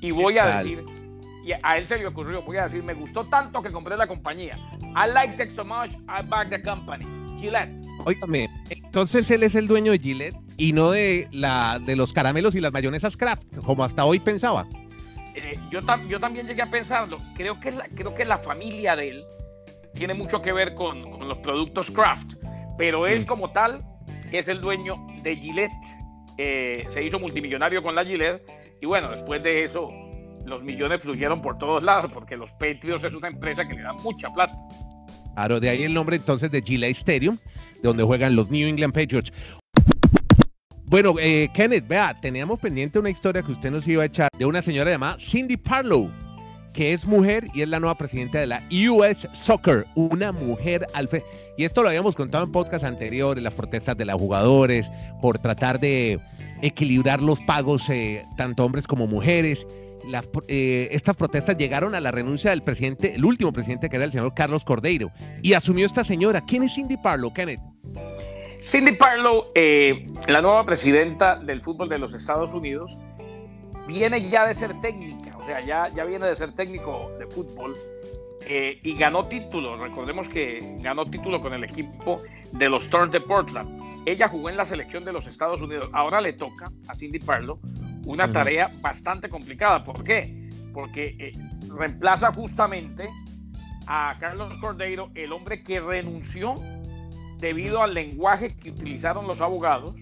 Y 0.00 0.11
voy 0.11 0.38
a 0.38 0.59
decir, 0.59 0.85
y 1.45 1.52
a 1.52 1.76
él 1.76 1.87
se 1.87 1.99
le 1.99 2.07
ocurrió, 2.07 2.43
voy 2.43 2.57
a 2.57 2.64
decir, 2.64 2.83
me 2.83 2.95
gustó 2.95 3.25
tanto 3.26 3.62
que 3.62 3.71
compré 3.71 3.97
la 3.97 4.07
compañía. 4.07 4.59
I 4.83 5.11
like 5.12 5.40
it 5.43 5.52
so 5.52 5.64
much, 5.64 5.93
I 6.09 6.23
back 6.26 6.49
the 6.49 6.61
company. 6.61 7.07
Gillette. 7.38 7.71
Óigame, 8.05 8.49
entonces 8.69 9.31
él 9.31 9.43
es 9.43 9.55
el 9.55 9.69
dueño 9.69 9.93
de 9.93 9.99
Gillette 9.99 10.37
y 10.57 10.73
no 10.73 10.90
de 10.90 11.29
la 11.33 11.79
de 11.79 11.97
los 11.97 12.12
caramelos 12.12 12.55
y 12.55 12.61
las 12.61 12.73
mayonesas 12.73 13.17
Kraft, 13.17 13.45
como 13.64 13.85
hasta 13.85 14.05
hoy 14.05 14.19
pensaba. 14.19 14.67
Eh, 15.35 15.59
yo, 15.71 15.81
yo 16.09 16.21
también 16.21 16.47
llegué 16.47 16.62
a 16.62 16.71
pensarlo. 16.71 17.19
Creo 17.35 17.61
que, 17.61 17.71
la, 17.71 17.85
creo 17.95 18.14
que 18.14 18.25
la 18.25 18.38
familia 18.38 18.97
de 18.97 19.11
él 19.11 19.25
tiene 19.95 20.15
mucho 20.15 20.43
que 20.43 20.53
ver 20.53 20.75
con, 20.75 21.03
los 21.27 21.39
productos 21.39 21.91
craft, 21.91 22.35
pero 22.79 23.07
él 23.07 23.23
mm. 23.23 23.27
como 23.27 23.51
tal 23.53 23.79
es 24.33 24.49
el 24.49 24.61
dueño 24.61 24.97
de 25.23 25.37
Gillette. 25.37 25.71
Eh, 26.39 26.87
se 26.93 27.03
hizo 27.03 27.19
multimillonario 27.19 27.83
con 27.83 27.95
la 27.95 28.05
Gillette 28.05 28.43
y 28.81 28.87
bueno, 28.87 29.11
después 29.11 29.43
de 29.43 29.65
eso 29.65 29.91
los 30.47 30.63
millones 30.63 31.03
fluyeron 31.03 31.43
por 31.43 31.59
todos 31.59 31.83
lados 31.83 32.11
porque 32.13 32.37
los 32.37 32.51
Patriots 32.53 33.05
es 33.05 33.15
una 33.15 33.29
empresa 33.29 33.67
que 33.67 33.75
le 33.75 33.83
da 33.83 33.93
mucha 33.93 34.29
plata. 34.31 34.55
Claro, 35.35 35.61
de 35.61 35.69
ahí 35.69 35.83
el 35.83 35.95
nombre 35.95 36.17
entonces 36.17 36.51
de 36.51 36.63
Gillette 36.63 36.97
Stadium, 36.97 37.37
de 37.37 37.81
donde 37.83 38.03
juegan 38.03 38.35
los 38.35 38.51
New 38.51 38.67
England 38.67 38.95
Patriots. 38.95 39.33
Bueno, 40.87 41.15
eh, 41.21 41.49
Kenneth, 41.55 41.87
vea, 41.87 42.19
teníamos 42.21 42.59
pendiente 42.59 42.99
una 42.99 43.11
historia 43.11 43.43
que 43.43 43.53
usted 43.53 43.71
nos 43.71 43.87
iba 43.87 44.03
a 44.03 44.07
echar 44.07 44.29
de 44.37 44.45
una 44.45 44.61
señora 44.61 44.91
llamada 44.91 45.19
Cindy 45.21 45.57
Parlow 45.57 46.11
que 46.73 46.93
es 46.93 47.07
mujer 47.07 47.47
y 47.55 47.62
es 47.62 47.69
la 47.69 47.81
nueva 47.81 47.97
presidenta 47.97 48.39
de 48.39 48.47
la 48.47 48.62
US 48.91 49.29
Soccer, 49.33 49.87
una 49.95 50.33
mujer 50.33 50.87
al 50.95 51.09
fe. 51.09 51.23
Y 51.57 51.65
esto 51.65 51.83
lo 51.83 51.89
habíamos 51.89 52.15
contado 52.15 52.45
en 52.45 52.53
podcast 52.53 52.85
anteriores, 52.85 53.43
las 53.43 53.55
protestas 53.55 53.97
de 53.97 54.05
los 54.05 54.17
jugadores 54.17 54.91
por 55.21 55.39
tratar 55.39 55.81
de 55.81 56.21
equilibrar 56.62 57.23
los 57.23 57.41
pagos, 57.41 57.89
eh, 57.89 58.25
tanto 58.37 58.65
hombres 58.65 58.87
como 58.87 59.07
mujeres. 59.07 59.67
eh, 60.49 60.89
estas 60.93 61.17
protestas 61.17 61.57
llegaron 61.57 61.95
a 61.95 62.00
la 62.00 62.11
renuncia 62.11 62.50
del 62.50 62.62
presidente, 62.62 63.15
el 63.15 63.25
último 63.25 63.53
presidente 63.53 63.91
que 63.91 63.97
era 63.97 64.05
el 64.05 64.12
señor 64.12 64.33
Carlos 64.35 64.65
Cordeiro, 64.65 65.11
y 65.43 65.53
asumió 65.53 65.87
esta 65.87 66.05
señora. 66.05 66.41
¿Quién 66.41 66.62
es 66.62 66.75
Cindy 66.75 66.97
Parlow, 66.97 67.33
Kenneth? 67.33 67.61
Cindy 68.61 68.93
Parlow, 68.93 69.45
eh, 69.55 70.07
la 70.29 70.41
nueva 70.41 70.62
presidenta 70.65 71.35
del 71.37 71.62
fútbol 71.62 71.89
de 71.89 71.99
los 71.99 72.15
Estados 72.15 72.55
Unidos, 72.55 72.97
viene 73.87 74.29
ya 74.29 74.47
de 74.47 74.55
ser 74.55 74.81
técnica, 74.81 75.37
o 75.37 75.45
sea, 75.45 75.65
ya, 75.65 75.89
ya 75.89 76.05
viene 76.05 76.27
de 76.27 76.37
ser 76.37 76.53
técnico 76.53 77.11
de 77.19 77.27
fútbol 77.27 77.77
eh, 78.47 78.79
y 78.83 78.95
ganó 78.95 79.27
título. 79.27 79.77
Recordemos 79.77 80.29
que 80.29 80.77
ganó 80.81 81.07
título 81.07 81.41
con 81.41 81.53
el 81.53 81.65
equipo 81.65 82.23
de 82.53 82.69
los 82.69 82.85
Storms 82.85 83.13
de 83.13 83.21
Portland. 83.21 83.91
Ella 84.07 84.29
jugó 84.29 84.49
en 84.49 84.57
la 84.57 84.65
selección 84.65 85.05
de 85.05 85.13
los 85.13 85.27
Estados 85.27 85.61
Unidos. 85.61 85.91
Ahora 85.93 86.21
le 86.21 86.33
toca 86.33 86.73
a 86.89 86.95
Cindy 86.95 87.19
Parlow 87.19 87.61
una 88.07 88.31
tarea 88.31 88.73
bastante 88.81 89.29
complicada. 89.29 89.85
¿Por 89.85 90.03
qué? 90.03 90.49
Porque 90.73 91.17
eh, 91.19 91.33
reemplaza 91.69 92.33
justamente 92.33 93.09
a 93.87 94.17
Carlos 94.19 94.57
Cordeiro, 94.59 95.11
el 95.15 95.33
hombre 95.33 95.63
que 95.63 95.81
renunció 95.81 96.61
debido 97.39 97.83
al 97.83 97.95
lenguaje 97.95 98.57
que 98.57 98.71
utilizaron 98.71 99.27
los 99.27 99.41
abogados 99.41 99.95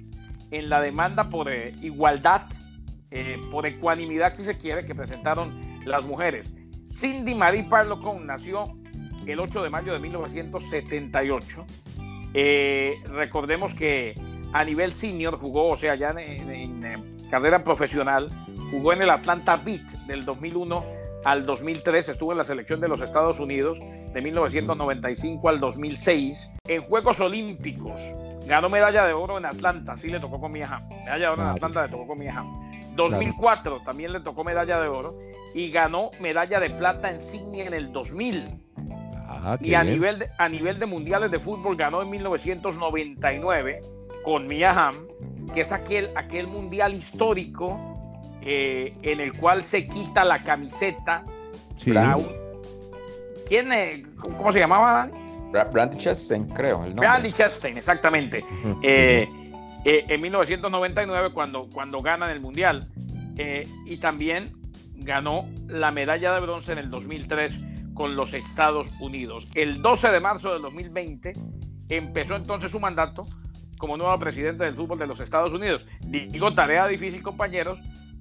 en 0.51 0.69
la 0.69 0.81
demanda 0.81 1.31
por 1.31 1.51
eh, 1.51 1.75
igualdad, 1.83 2.43
eh, 3.11 3.41
por 3.51 3.67
ecuanimidad, 3.67 4.35
si 4.35 4.45
se 4.45 4.57
quiere, 4.57 4.85
que 4.85 4.95
presentaron 4.95 5.55
las 5.85 6.05
mujeres. 6.05 6.51
Cindy 6.85 7.35
Marie 7.35 7.65
Parlocon 7.65 8.27
nació 8.27 8.65
el 9.27 9.41
8 9.41 9.63
de 9.63 9.71
mayo 9.71 9.93
de 9.93 9.99
1978. 9.99 11.67
recordemos 13.09 13.75
que 13.75 14.15
a 14.53 14.65
nivel 14.65 14.93
senior 14.93 15.39
jugó, 15.39 15.69
o 15.69 15.77
sea, 15.77 15.95
ya 15.95 16.11
en 16.11 16.81
carrera 17.31 17.63
profesional, 17.63 18.31
jugó 18.71 18.93
en 18.93 19.03
el 19.03 19.11
Atlanta 19.11 19.57
Beat 19.57 19.83
del 20.07 20.25
2001 20.25 20.85
al 21.25 21.45
2003, 21.45 22.11
estuvo 22.11 22.33
en 22.33 22.39
la 22.39 22.45
selección 22.45 22.81
de 22.81 22.89
los 22.89 23.03
Estados 23.03 23.41
Unidos 23.41 23.79
de 24.13 24.23
1995 24.23 25.49
al 25.49 25.61
2006. 25.61 26.51
En 26.69 26.83
Juegos 26.83 27.21
Olímpicos 27.21 28.01
ganó 28.47 28.69
medalla 28.69 29.05
de 29.05 29.13
oro 29.13 29.37
en 29.37 29.45
Atlanta, 29.45 29.97
sí 29.97 30.09
le 30.09 30.21
tocó 30.21 30.41
con 30.41 30.53
Mia 30.53 30.69
Hamm. 30.69 30.89
Medalla 30.89 31.27
de 31.27 31.29
oro 31.29 31.43
en 31.43 31.49
Atlanta 31.49 31.83
le 31.83 31.89
tocó 31.89 32.07
con 32.07 32.19
Mia 32.19 32.39
Hamm. 32.39 32.68
2004 32.99 33.81
también 33.85 34.13
le 34.13 34.21
tocó 34.21 34.45
medalla 34.45 34.79
de 34.81 34.89
oro 34.89 35.19
y 35.55 35.71
ganó 35.71 36.11
medalla 36.21 36.61
de 36.61 36.69
plata 36.71 37.11
en 37.11 37.23
Sydney 37.23 37.63
en 37.63 37.73
el 37.73 37.93
2000. 37.93 38.45
Ah, 39.31 39.57
y 39.61 39.75
a 39.75 39.83
nivel, 39.83 40.19
de, 40.19 40.31
a 40.37 40.49
nivel 40.49 40.79
de 40.79 40.87
mundiales 40.87 41.31
de 41.31 41.39
fútbol 41.39 41.77
ganó 41.77 42.03
en 42.03 42.11
1999 42.11 43.81
con 44.25 44.47
Mia 44.47 44.73
Hamm 44.73 44.97
que 45.53 45.63
es 45.63 45.73
aquel, 45.73 46.11
aquel 46.15 46.47
mundial 46.49 46.95
histórico 46.95 47.79
eh, 48.43 48.93
en 49.03 49.21
el 49.21 49.33
cual 49.33 49.65
se 49.65 49.87
quita 49.87 50.25
la 50.25 50.43
camiseta. 50.43 51.25
¿Quién, 53.47 53.71
¿Cómo 54.37 54.53
se 54.53 54.59
llamaba, 54.59 55.09
Brandy 55.73 55.97
Chastain, 55.97 56.47
creo. 56.49 56.85
El 56.85 56.93
Brandy 56.93 57.33
Chastain, 57.33 57.77
exactamente. 57.79 58.45
Eh, 58.83 59.27
eh, 59.85 60.05
en 60.09 60.21
1999, 60.21 61.31
cuando, 61.33 61.69
cuando 61.73 62.01
ganan 62.01 62.31
el 62.31 62.41
mundial. 62.41 62.89
y 63.87 63.97
también 63.99 64.53
ganó 64.97 65.49
la 65.69 65.93
medalla 65.93 66.35
de 66.35 66.41
bronce 66.41 66.73
en 66.73 66.79
el 66.79 66.91
2003 66.91 67.55
con 67.95 68.17
los 68.17 68.35
Estados 68.35 68.89
Unidos. 69.01 69.47
El 69.55 69.83
12 69.83 70.11
de 70.11 70.21
marzo 70.21 70.53
del 70.53 70.63
2020 70.63 71.33
empezó 71.89 72.37
entonces 72.37 72.71
su 72.71 72.81
mandato 72.81 73.23
como 73.79 73.97
nuevo 73.97 74.19
presidente 74.19 74.65
del 74.65 74.75
fútbol 74.75 74.99
de 74.99 75.07
los 75.07 75.21
Estados 75.21 75.53
Unidos. 75.53 75.85
Digo 76.01 76.55
tarea 76.55 76.87
difícil, 76.87 77.23
compañeros, 77.23 77.79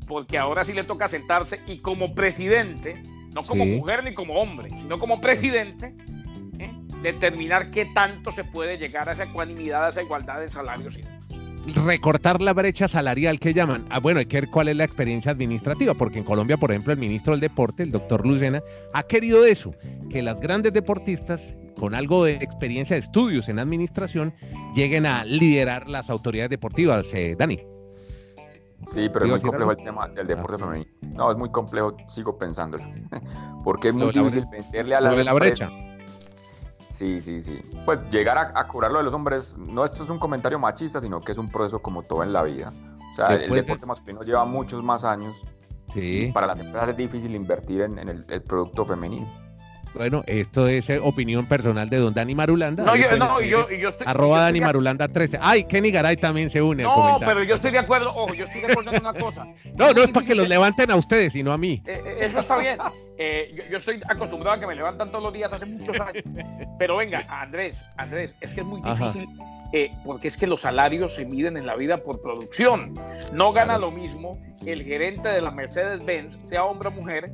porque 0.08 0.38
ahora 0.38 0.64
sí 0.64 0.74
le 0.74 0.84
toca 0.84 1.08
sentarse 1.08 1.62
y 1.68 1.80
como 1.80 2.16
presidente, 2.16 3.02
no 3.34 3.42
como 3.44 3.66
mujer 3.66 4.04
ni 4.04 4.14
como 4.14 4.36
hombre, 4.36 4.70
sino 4.70 4.98
como 4.98 5.20
presidente, 5.20 5.94
¿eh? 6.60 6.72
determinar 7.02 7.72
qué 7.72 7.86
tanto 7.94 8.32
se 8.32 8.44
puede 8.46 8.78
llegar 8.78 9.10
a 9.10 9.14
esa 9.14 9.24
ecuanimidad, 9.24 9.86
a 9.86 9.90
esa 9.90 10.02
igualdad 10.02 10.40
de 10.40 10.50
salarios 10.50 10.98
y 10.98 11.02
recortar 11.74 12.42
la 12.42 12.54
brecha 12.54 12.88
salarial 12.88 13.40
que 13.40 13.54
llaman. 13.54 13.86
Ah, 13.90 14.00
bueno, 14.00 14.20
hay 14.20 14.26
que 14.26 14.42
ver 14.42 14.50
cuál 14.50 14.68
es 14.68 14.76
la 14.78 14.84
experiencia 14.84 15.32
administrativa, 15.32 15.94
porque 15.94 16.20
en 16.20 16.24
Colombia, 16.24 16.58
por 16.58 16.72
ejemplo, 16.72 16.94
el 16.94 17.00
ministro 17.00 17.34
del 17.34 17.42
Deporte, 17.42 17.84
el 17.84 17.92
doctor 17.92 18.26
Lucena, 18.26 18.62
ha 18.94 19.04
querido 19.04 19.46
eso, 19.46 19.74
que 20.10 20.22
las 20.22 20.40
grandes 20.40 20.74
deportistas 20.74 21.56
con 21.80 21.94
algo 21.94 22.26
de 22.26 22.34
experiencia 22.36 22.96
de 22.96 23.02
estudios 23.02 23.50
en 23.50 23.60
administración 23.60 24.34
lleguen 24.76 25.06
a 25.06 25.24
liderar 25.26 25.88
las 25.90 26.10
autoridades 26.10 26.50
deportivas, 26.50 27.14
eh, 27.14 27.36
Dani. 27.38 27.60
Sí, 28.86 29.10
pero 29.12 29.26
es 29.26 29.32
muy 29.32 29.42
complejo 29.42 29.72
el 29.72 29.78
tema 29.78 30.08
del 30.08 30.28
deporte 30.28 30.58
femenino. 30.58 30.92
No, 31.16 31.32
es 31.32 31.38
muy 31.38 31.50
complejo, 31.50 31.98
sigo 32.08 32.38
pensándolo. 32.38 32.84
Porque 33.64 33.90
es 33.90 33.96
muy 33.96 34.12
difícil 34.12 34.46
venderle 34.50 34.96
a 34.96 35.02
la. 35.02 35.14
de 35.14 35.24
la 35.24 35.34
brecha. 35.34 35.70
Sí, 36.98 37.22
sí, 37.22 37.42
sí. 37.42 37.62
Pues 37.86 38.02
llegar 38.10 38.40
a, 38.40 38.60
a 38.60 38.68
cobrar 38.68 38.92
lo 38.92 38.98
de 38.98 39.04
los 39.04 39.14
hombres, 39.14 39.56
no 39.56 39.86
esto 39.86 40.04
es 40.04 40.10
un 40.10 40.18
comentario 40.18 40.58
machista, 40.58 41.00
sino 41.00 41.22
que 41.22 41.32
es 41.32 41.38
un 41.38 41.48
proceso 41.48 41.80
como 41.80 42.02
todo 42.02 42.24
en 42.24 42.34
la 42.34 42.42
vida. 42.42 42.74
O 43.12 43.16
sea, 43.16 43.36
el 43.36 43.52
deporte 43.52 43.86
masculino 43.86 44.24
lleva 44.24 44.46
muchos 44.46 44.84
más 44.84 45.04
años. 45.04 45.42
Sí. 45.94 46.32
para 46.34 46.48
las 46.48 46.60
empresas 46.60 46.90
es 46.90 46.98
difícil 46.98 47.34
invertir 47.34 47.82
en, 47.82 47.98
el 47.98 48.42
producto 48.44 48.86
femenino. 48.86 49.47
Bueno, 49.98 50.24
esto 50.28 50.68
es 50.68 50.90
eh, 50.92 51.00
opinión 51.02 51.48
personal 51.48 51.90
de 51.90 51.98
don 51.98 52.14
Dani 52.14 52.36
Marulanda. 52.36 52.84
No, 52.84 52.96
yo, 52.96 53.18
no, 53.18 53.42
yo, 53.42 53.68
yo 53.70 53.90
estoy. 53.90 54.06
Arroba 54.08 54.42
Dani 54.42 54.62
Marulanda 54.62 55.08
13. 55.08 55.40
Ay, 55.42 55.64
Kenny 55.64 55.90
Garay 55.90 56.18
también 56.18 56.52
se 56.52 56.62
une. 56.62 56.84
No, 56.84 57.20
pero 57.20 57.44
yo 57.44 57.56
estoy 57.56 57.72
de 57.72 57.80
acuerdo. 57.80 58.10
Ojo, 58.10 58.34
yo 58.36 58.46
estoy 58.46 58.62
de 58.62 58.72
acuerdo 58.72 58.92
en 58.92 59.02
una 59.02 59.14
cosa. 59.14 59.48
no, 59.76 59.94
no 59.94 60.04
es 60.04 60.12
para 60.12 60.26
que 60.26 60.36
los 60.36 60.48
levanten 60.48 60.92
a 60.92 60.96
ustedes, 60.96 61.34
sino 61.34 61.52
a 61.52 61.58
mí. 61.58 61.82
Eh, 61.88 62.02
eh, 62.06 62.18
eso 62.22 62.40
está 62.40 62.58
bien. 62.58 62.78
yo, 62.78 63.64
yo, 63.72 63.78
estoy 63.78 64.00
acostumbrado 64.08 64.58
a 64.58 64.60
que 64.60 64.68
me 64.68 64.76
levantan 64.76 65.10
todos 65.10 65.24
los 65.24 65.34
días 65.34 65.52
hace 65.52 65.66
muchos 65.66 66.00
años. 66.00 66.24
Pero 66.78 66.98
venga, 66.98 67.24
Andrés, 67.30 67.82
Andrés, 67.98 68.36
es 68.40 68.54
que 68.54 68.62
es 68.62 68.68
muy 68.68 68.82
difícil. 68.82 69.28
porque 70.06 70.28
es 70.28 70.38
que 70.38 70.46
los 70.46 70.62
salarios 70.62 71.16
se 71.16 71.26
miden 71.26 71.58
en 71.58 71.66
la 71.66 71.76
vida 71.76 71.98
por 71.98 72.22
producción. 72.22 72.94
No 73.34 73.52
gana 73.52 73.80
lo 73.80 73.90
mismo 73.90 74.40
el 74.66 74.84
gerente 74.84 75.30
de 75.30 75.42
la 75.42 75.50
Mercedes-Benz, 75.50 76.38
sea 76.48 76.66
hombre 76.66 76.90
o 76.90 76.92
mujer, 76.92 77.32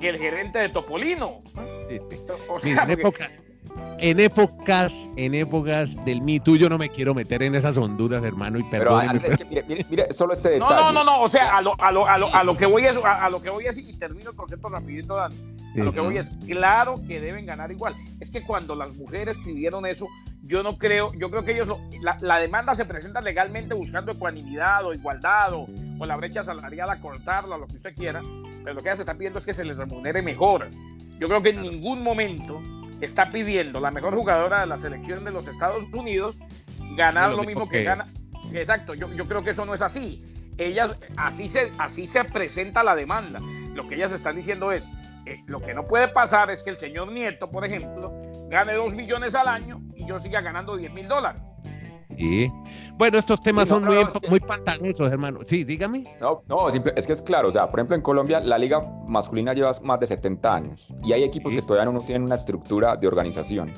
que 0.00 0.08
el 0.08 0.18
gerente 0.18 0.58
de 0.58 0.68
Topolino. 0.68 1.38
en, 3.98 4.20
épocas, 4.20 4.92
en 5.16 5.34
épocas 5.34 6.04
del 6.04 6.22
Me 6.22 6.40
Too, 6.40 6.56
yo 6.56 6.68
no 6.68 6.78
me 6.78 6.88
quiero 6.88 7.14
meter 7.14 7.42
en 7.42 7.54
esas 7.54 7.76
honduras, 7.76 8.22
hermano, 8.24 8.58
y 8.58 8.64
perdón. 8.64 9.20
mire, 9.68 10.12
solo 10.12 10.34
ese 10.34 10.50
detalle. 10.50 10.74
No, 10.74 10.92
no, 10.92 11.04
no, 11.04 11.22
o 11.22 11.28
sea, 11.28 11.56
a 11.56 11.62
lo, 11.62 11.74
a 11.80 11.92
lo, 11.92 12.06
a 12.06 12.18
lo, 12.18 12.34
a 12.34 12.44
lo 12.44 12.56
que 12.56 12.66
voy 12.66 12.84
es, 12.84 12.96
a, 13.02 13.28
lo 13.30 13.40
que 13.40 13.50
voy 13.50 13.66
es, 13.66 13.78
y 13.78 13.92
termino 13.94 14.30
el 14.30 14.36
concepto 14.36 14.68
rapidito, 14.68 15.16
Dani. 15.16 15.36
A 15.78 15.84
lo 15.84 15.92
que 15.92 16.00
voy 16.00 16.16
es, 16.16 16.30
claro 16.46 16.96
que 17.06 17.20
deben 17.20 17.44
ganar 17.44 17.70
igual. 17.70 17.94
Es 18.20 18.30
que 18.30 18.42
cuando 18.42 18.74
las 18.74 18.94
mujeres 18.96 19.36
pidieron 19.44 19.84
eso, 19.84 20.06
yo 20.42 20.62
no 20.62 20.78
creo, 20.78 21.12
yo 21.14 21.30
creo 21.30 21.44
que 21.44 21.52
ellos, 21.52 21.68
la, 22.00 22.16
la, 22.20 22.38
demanda 22.38 22.74
se 22.74 22.84
presenta 22.84 23.20
legalmente 23.20 23.74
buscando 23.74 24.12
ecuanimidad 24.12 24.86
o 24.86 24.94
igualdad 24.94 25.52
o, 25.52 25.66
o 25.98 26.06
la 26.06 26.16
brecha 26.16 26.44
salarial 26.44 26.88
a 26.88 27.00
cortarla, 27.00 27.58
lo 27.58 27.66
que 27.66 27.76
usted 27.76 27.94
quiera, 27.94 28.22
pero 28.66 28.74
lo 28.74 28.82
que 28.82 28.88
ella 28.88 28.96
se 28.96 29.02
está 29.02 29.14
pidiendo 29.14 29.38
es 29.38 29.46
que 29.46 29.54
se 29.54 29.62
les 29.62 29.76
remunere 29.76 30.22
mejor. 30.22 30.66
Yo 31.20 31.28
creo 31.28 31.40
que 31.40 31.50
en 31.50 31.62
ningún 31.62 32.02
momento 32.02 32.60
está 33.00 33.30
pidiendo 33.30 33.78
la 33.78 33.92
mejor 33.92 34.16
jugadora 34.16 34.62
de 34.62 34.66
la 34.66 34.76
selección 34.76 35.24
de 35.24 35.30
los 35.30 35.46
Estados 35.46 35.86
Unidos 35.92 36.34
ganar 36.96 37.32
lo, 37.32 37.44
mismo 37.44 37.68
que, 37.68 37.84
gana. 37.84 38.06
Exacto, 38.52 38.94
yo, 38.94 39.08
yo 39.12 39.24
creo 39.26 39.44
que 39.44 39.50
eso 39.50 39.64
no 39.66 39.72
es 39.72 39.82
así. 39.82 40.24
Ellas, 40.58 40.96
así 41.16 41.48
se, 41.48 41.70
así 41.78 42.08
se 42.08 42.24
presenta 42.24 42.82
la 42.82 42.96
demanda. 42.96 43.38
Lo 43.72 43.86
que 43.86 43.94
ellas 43.94 44.10
están 44.10 44.34
diciendo 44.34 44.72
es, 44.72 44.84
eh, 45.26 45.40
lo 45.46 45.60
que 45.60 45.72
no 45.72 45.84
puede 45.84 46.08
pasar 46.08 46.50
es 46.50 46.64
que 46.64 46.70
el 46.70 46.78
señor 46.80 47.12
Nieto, 47.12 47.46
por 47.46 47.64
ejemplo, 47.64 48.20
gane 48.48 48.72
dos 48.72 48.94
millones 48.94 49.36
al 49.36 49.46
año 49.46 49.80
y 49.94 50.08
yo 50.08 50.18
siga 50.18 50.40
ganando 50.40 50.76
10 50.76 50.92
mil 50.92 51.06
dólares. 51.06 51.40
Sí. 52.16 52.50
Bueno, 52.96 53.18
estos 53.18 53.42
temas 53.42 53.68
son 53.68 53.84
muy, 53.84 53.96
muy 54.28 54.40
pantanosos, 54.40 55.12
hermano. 55.12 55.40
Sí, 55.46 55.64
dígame. 55.64 56.04
No, 56.20 56.42
no, 56.48 56.68
es 56.68 57.06
que 57.06 57.12
es 57.12 57.22
claro. 57.22 57.48
O 57.48 57.52
sea, 57.52 57.68
por 57.68 57.80
ejemplo, 57.80 57.96
en 57.96 58.02
Colombia 58.02 58.40
la 58.40 58.58
liga 58.58 58.80
masculina 59.06 59.52
lleva 59.52 59.72
más 59.82 60.00
de 60.00 60.06
70 60.06 60.54
años 60.54 60.94
y 61.04 61.12
hay 61.12 61.24
equipos 61.24 61.52
que 61.54 61.62
todavía 61.62 61.90
no 61.90 62.00
tienen 62.00 62.22
una 62.22 62.36
estructura 62.36 62.96
de 62.96 63.06
organización. 63.06 63.72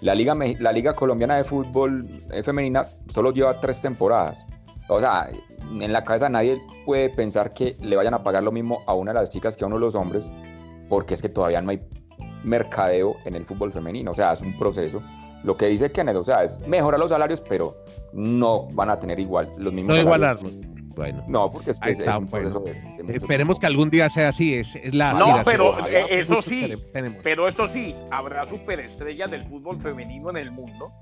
La 0.00 0.14
liga, 0.14 0.36
la 0.58 0.72
liga 0.72 0.94
colombiana 0.94 1.36
de 1.36 1.44
fútbol 1.44 2.06
eh, 2.32 2.42
femenina 2.42 2.86
solo 3.08 3.32
lleva 3.32 3.60
tres 3.60 3.80
temporadas. 3.80 4.44
O 4.88 5.00
sea, 5.00 5.30
en 5.60 5.92
la 5.92 6.04
cabeza 6.04 6.28
nadie 6.28 6.60
puede 6.84 7.08
pensar 7.10 7.54
que 7.54 7.76
le 7.80 7.96
vayan 7.96 8.12
a 8.12 8.22
pagar 8.22 8.42
lo 8.42 8.52
mismo 8.52 8.82
a 8.86 8.94
una 8.94 9.12
de 9.12 9.20
las 9.20 9.30
chicas 9.30 9.56
que 9.56 9.64
a 9.64 9.66
uno 9.66 9.76
de 9.76 9.80
los 9.80 9.94
hombres, 9.94 10.32
porque 10.88 11.14
es 11.14 11.22
que 11.22 11.28
todavía 11.28 11.62
no 11.62 11.70
hay 11.70 11.80
mercadeo 12.42 13.16
en 13.24 13.34
el 13.34 13.46
fútbol 13.46 13.72
femenino. 13.72 14.10
O 14.10 14.14
sea, 14.14 14.32
es 14.32 14.42
un 14.42 14.58
proceso 14.58 15.00
lo 15.44 15.56
que 15.56 15.66
dice 15.66 15.92
Kenneth, 15.92 16.16
o 16.16 16.24
sea, 16.24 16.42
es 16.42 16.58
mejorar 16.66 16.98
los 16.98 17.10
salarios, 17.10 17.40
pero 17.40 17.76
no 18.12 18.66
van 18.72 18.90
a 18.90 18.98
tener 18.98 19.20
igual 19.20 19.48
los 19.58 19.72
mismos. 19.72 19.94
No 19.94 20.02
igualarlos. 20.02 20.52
Bueno, 20.94 21.24
no, 21.28 21.50
porque 21.50 21.72
es 21.72 21.80
que 21.80 21.90
es, 21.90 21.98
un 21.98 22.28
proceso 22.28 22.60
de, 22.60 22.80
Esperemos 23.08 23.58
que 23.58 23.66
algún 23.66 23.90
día 23.90 24.08
sea 24.08 24.28
así, 24.28 24.54
es, 24.54 24.94
la... 24.94 25.12
No, 25.12 25.42
pero 25.44 25.76
eh, 25.88 26.06
eso 26.08 26.40
sí, 26.40 26.72
pero 27.22 27.48
eso 27.48 27.66
sí, 27.66 27.94
habrá 28.12 28.46
superestrellas 28.46 29.30
del 29.30 29.44
fútbol 29.44 29.80
femenino 29.80 30.30
en 30.30 30.36
el 30.36 30.52
mundo 30.52 30.92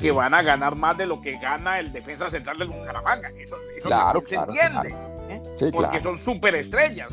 que 0.00 0.10
van 0.10 0.32
a 0.32 0.42
ganar 0.42 0.74
más 0.76 0.96
de 0.96 1.06
lo 1.06 1.20
que 1.20 1.38
gana 1.38 1.78
el 1.78 1.92
defensa 1.92 2.30
central 2.30 2.58
del 2.58 2.68
Bucaramanga. 2.68 3.28
Eso, 3.38 3.56
eso 3.76 3.88
claro, 3.88 4.22
se 4.26 4.36
entiende. 4.36 4.94
¿eh? 5.28 5.70
porque 5.72 6.00
son 6.00 6.16
superestrellas. 6.16 7.08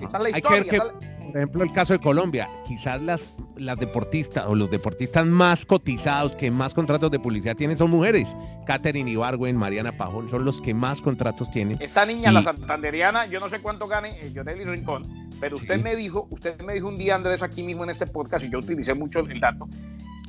Está 0.00 0.18
la 0.18 0.30
historia. 0.30 0.82
por 1.22 1.36
ejemplo, 1.36 1.64
el 1.64 1.72
caso 1.72 1.92
de 1.92 2.00
Colombia, 2.00 2.48
quizás 2.66 3.00
las, 3.02 3.20
las 3.58 3.78
deportistas 3.78 4.44
o 4.46 4.54
los 4.54 4.70
deportistas 4.70 5.26
más 5.26 5.66
cotizados 5.66 6.32
que 6.32 6.50
más 6.50 6.74
contratos 6.74 7.10
de 7.10 7.18
publicidad 7.18 7.56
tienen 7.56 7.76
son 7.76 7.90
mujeres. 7.90 8.26
Catherine 8.66 9.10
Ibargüen, 9.10 9.56
Mariana 9.56 9.96
Pajón, 9.96 10.28
son 10.30 10.44
los 10.44 10.60
que 10.60 10.74
más 10.74 11.00
contratos 11.00 11.50
tienen. 11.50 11.76
Esta 11.80 12.04
niña, 12.06 12.32
la 12.32 12.42
santanderiana, 12.42 13.26
yo 13.26 13.40
no 13.40 13.48
sé 13.48 13.60
cuánto 13.60 13.86
gane 13.86 14.18
eh, 14.20 14.32
Rincón, 14.64 15.30
pero 15.40 15.56
usted 15.56 15.82
me 15.82 15.96
dijo, 15.96 16.28
usted 16.30 16.60
me 16.62 16.74
dijo 16.74 16.88
un 16.88 16.96
día, 16.96 17.14
Andrés, 17.14 17.42
aquí 17.42 17.62
mismo 17.62 17.84
en 17.84 17.90
este 17.90 18.06
podcast, 18.06 18.44
y 18.44 18.50
yo 18.50 18.58
utilicé 18.58 18.94
mucho 18.94 19.20
el 19.20 19.40
dato, 19.40 19.68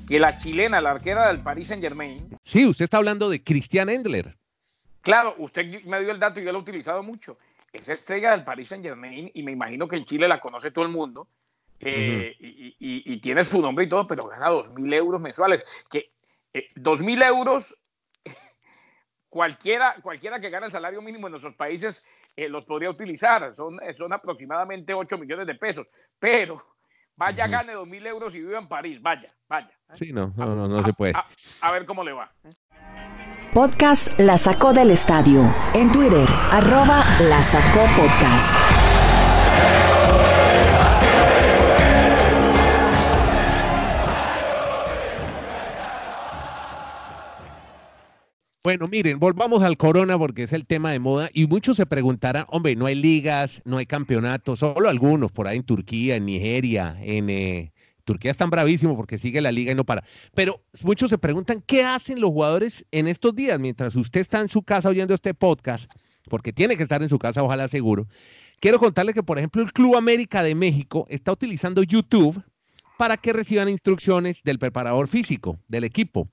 que 0.08 0.20
la 0.20 0.38
chilena, 0.38 0.82
la 0.82 0.92
arquera 0.92 1.28
del 1.28 1.40
Paris 1.40 1.68
Saint 1.68 1.84
Germain. 1.84 2.38
Sí, 2.44 2.66
usted 2.66 2.86
está 2.86 2.98
hablando 2.98 3.30
de 3.30 3.44
Christian 3.44 3.90
Endler. 3.90 4.38
Claro, 5.02 5.36
usted 5.38 5.84
me 5.86 6.00
dio 6.02 6.12
el 6.12 6.20
dato 6.20 6.40
y 6.40 6.44
yo 6.44 6.52
lo 6.52 6.60
he 6.60 6.62
utilizado 6.62 7.04
mucho. 7.04 7.38
Es 7.72 7.88
estrella 7.88 8.32
del 8.32 8.44
Paris 8.44 8.70
Saint 8.70 8.84
Germain 8.84 9.30
y 9.34 9.44
me 9.44 9.52
imagino 9.52 9.88
que 9.88 9.96
en 9.96 10.06
Chile 10.06 10.28
la 10.28 10.40
conoce 10.40 10.72
todo 10.72 10.86
el 10.86 10.92
mundo. 10.92 11.28
Eh, 11.80 12.36
y, 12.40 13.20
tiene 13.22 13.44
su 13.44 13.62
nombre 13.62 13.86
y 13.86 13.90
todo, 13.90 14.06
pero 14.06 14.26
gana 14.28 14.50
dos 14.50 14.74
mil 14.76 14.94
euros 14.94 15.22
mensuales. 15.22 15.64
Que 15.90 16.06
eh, 16.54 16.68
dos 16.76 17.00
mil 17.00 17.22
euros, 17.22 17.76
cualquiera, 19.30 19.96
cualquiera 20.02 20.40
que 20.40 20.50
gane 20.50 20.68
el 20.68 20.72
salario 20.72 21.02
mínimo 21.02 21.28
en 21.28 21.32
nuestros 21.32 21.56
países 21.56 22.04
eh, 22.36 22.50
los 22.50 22.66
podría 22.66 22.90
utilizar. 22.90 23.54
Son, 23.56 23.80
son 23.98 24.14
aproximadamente 24.14 24.94
8 24.94 25.18
millones 25.18 25.48
de 25.48 25.56
pesos. 25.56 25.88
Pero 26.20 26.64
vaya, 27.16 27.48
gane 27.48 27.74
dos 27.74 27.88
mil 27.88 28.06
euros 28.06 28.34
y 28.36 28.40
vive 28.40 28.58
en 28.58 28.68
París. 28.68 29.02
Vaya, 29.02 29.30
vaya. 29.48 29.72
Sí, 29.98 30.14
no, 30.14 30.34
no, 30.36 30.56
no, 30.56 30.68
no 30.68 30.84
se 30.84 30.94
puede. 30.94 31.14
a 31.62 31.72
ver 31.72 31.86
cómo 31.86 32.04
le 32.04 32.14
va. 32.14 32.32
Podcast 33.54 34.18
La 34.20 34.38
Sacó 34.38 34.74
del 34.74 34.92
Estadio. 34.92 35.42
En 35.74 35.92
Twitter, 35.92 36.28
arroba 36.52 37.04
La 37.22 37.42
Sacó 37.42 37.82
Podcast. 37.98 38.79
Bueno, 48.62 48.90
miren, 48.90 49.20
volvamos 49.20 49.64
al 49.64 49.78
corona 49.78 50.18
porque 50.18 50.44
es 50.44 50.52
el 50.52 50.66
tema 50.66 50.92
de 50.92 51.00
moda 51.00 51.30
y 51.34 51.48
muchos 51.48 51.78
se 51.78 51.86
preguntarán, 51.86 52.46
hombre, 52.50 52.76
no 52.76 52.88
hay 52.88 52.96
ligas, 52.96 53.62
no 53.64 53.78
hay 53.78 53.86
campeonatos, 53.86 54.60
solo 54.60 54.90
algunos 54.90 55.32
por 55.32 55.48
ahí 55.48 55.58
en 55.58 55.64
Turquía, 55.64 56.18
en 56.18 56.26
Nigeria, 56.26 56.98
en, 57.00 57.30
eh, 57.30 57.72
Turquía 58.04 58.32
están 58.32 58.50
bravísimo 58.50 58.98
porque 58.98 59.18
sigue 59.18 59.40
la 59.40 59.54
liga 59.54 59.72
y 59.72 59.76
no 59.76 59.86
para. 59.86 60.04
Pero 60.34 60.62
muchos 60.82 61.10
se 61.10 61.18
preguntan, 61.18 61.64
¿qué 61.66 61.86
hacen 61.86 62.20
los 62.20 62.32
jugadores 62.32 62.86
en 62.92 63.08
estos 63.08 63.34
días 63.34 63.58
mientras 63.60 63.96
usted 63.96 64.20
está 64.20 64.42
en 64.42 64.50
su 64.50 64.62
casa 64.62 64.90
oyendo 64.90 65.14
este 65.14 65.34
podcast? 65.34 65.90
Porque 66.30 66.52
tiene 66.52 66.76
que 66.76 66.84
estar 66.84 67.02
en 67.02 67.08
su 67.08 67.18
casa, 67.18 67.42
ojalá 67.42 67.70
seguro. 67.70 68.08
Quiero 68.60 68.78
contarle 68.78 69.14
que, 69.14 69.24
por 69.24 69.38
ejemplo, 69.38 69.62
el 69.62 69.72
Club 69.72 69.96
América 69.96 70.44
de 70.44 70.54
México 70.54 71.08
está 71.10 71.32
utilizando 71.32 71.82
YouTube 71.82 72.44
para 72.98 73.16
que 73.16 73.32
reciban 73.32 73.70
instrucciones 73.70 74.42
del 74.44 74.60
preparador 74.60 75.08
físico 75.08 75.58
del 75.70 75.86
equipo. 75.86 76.28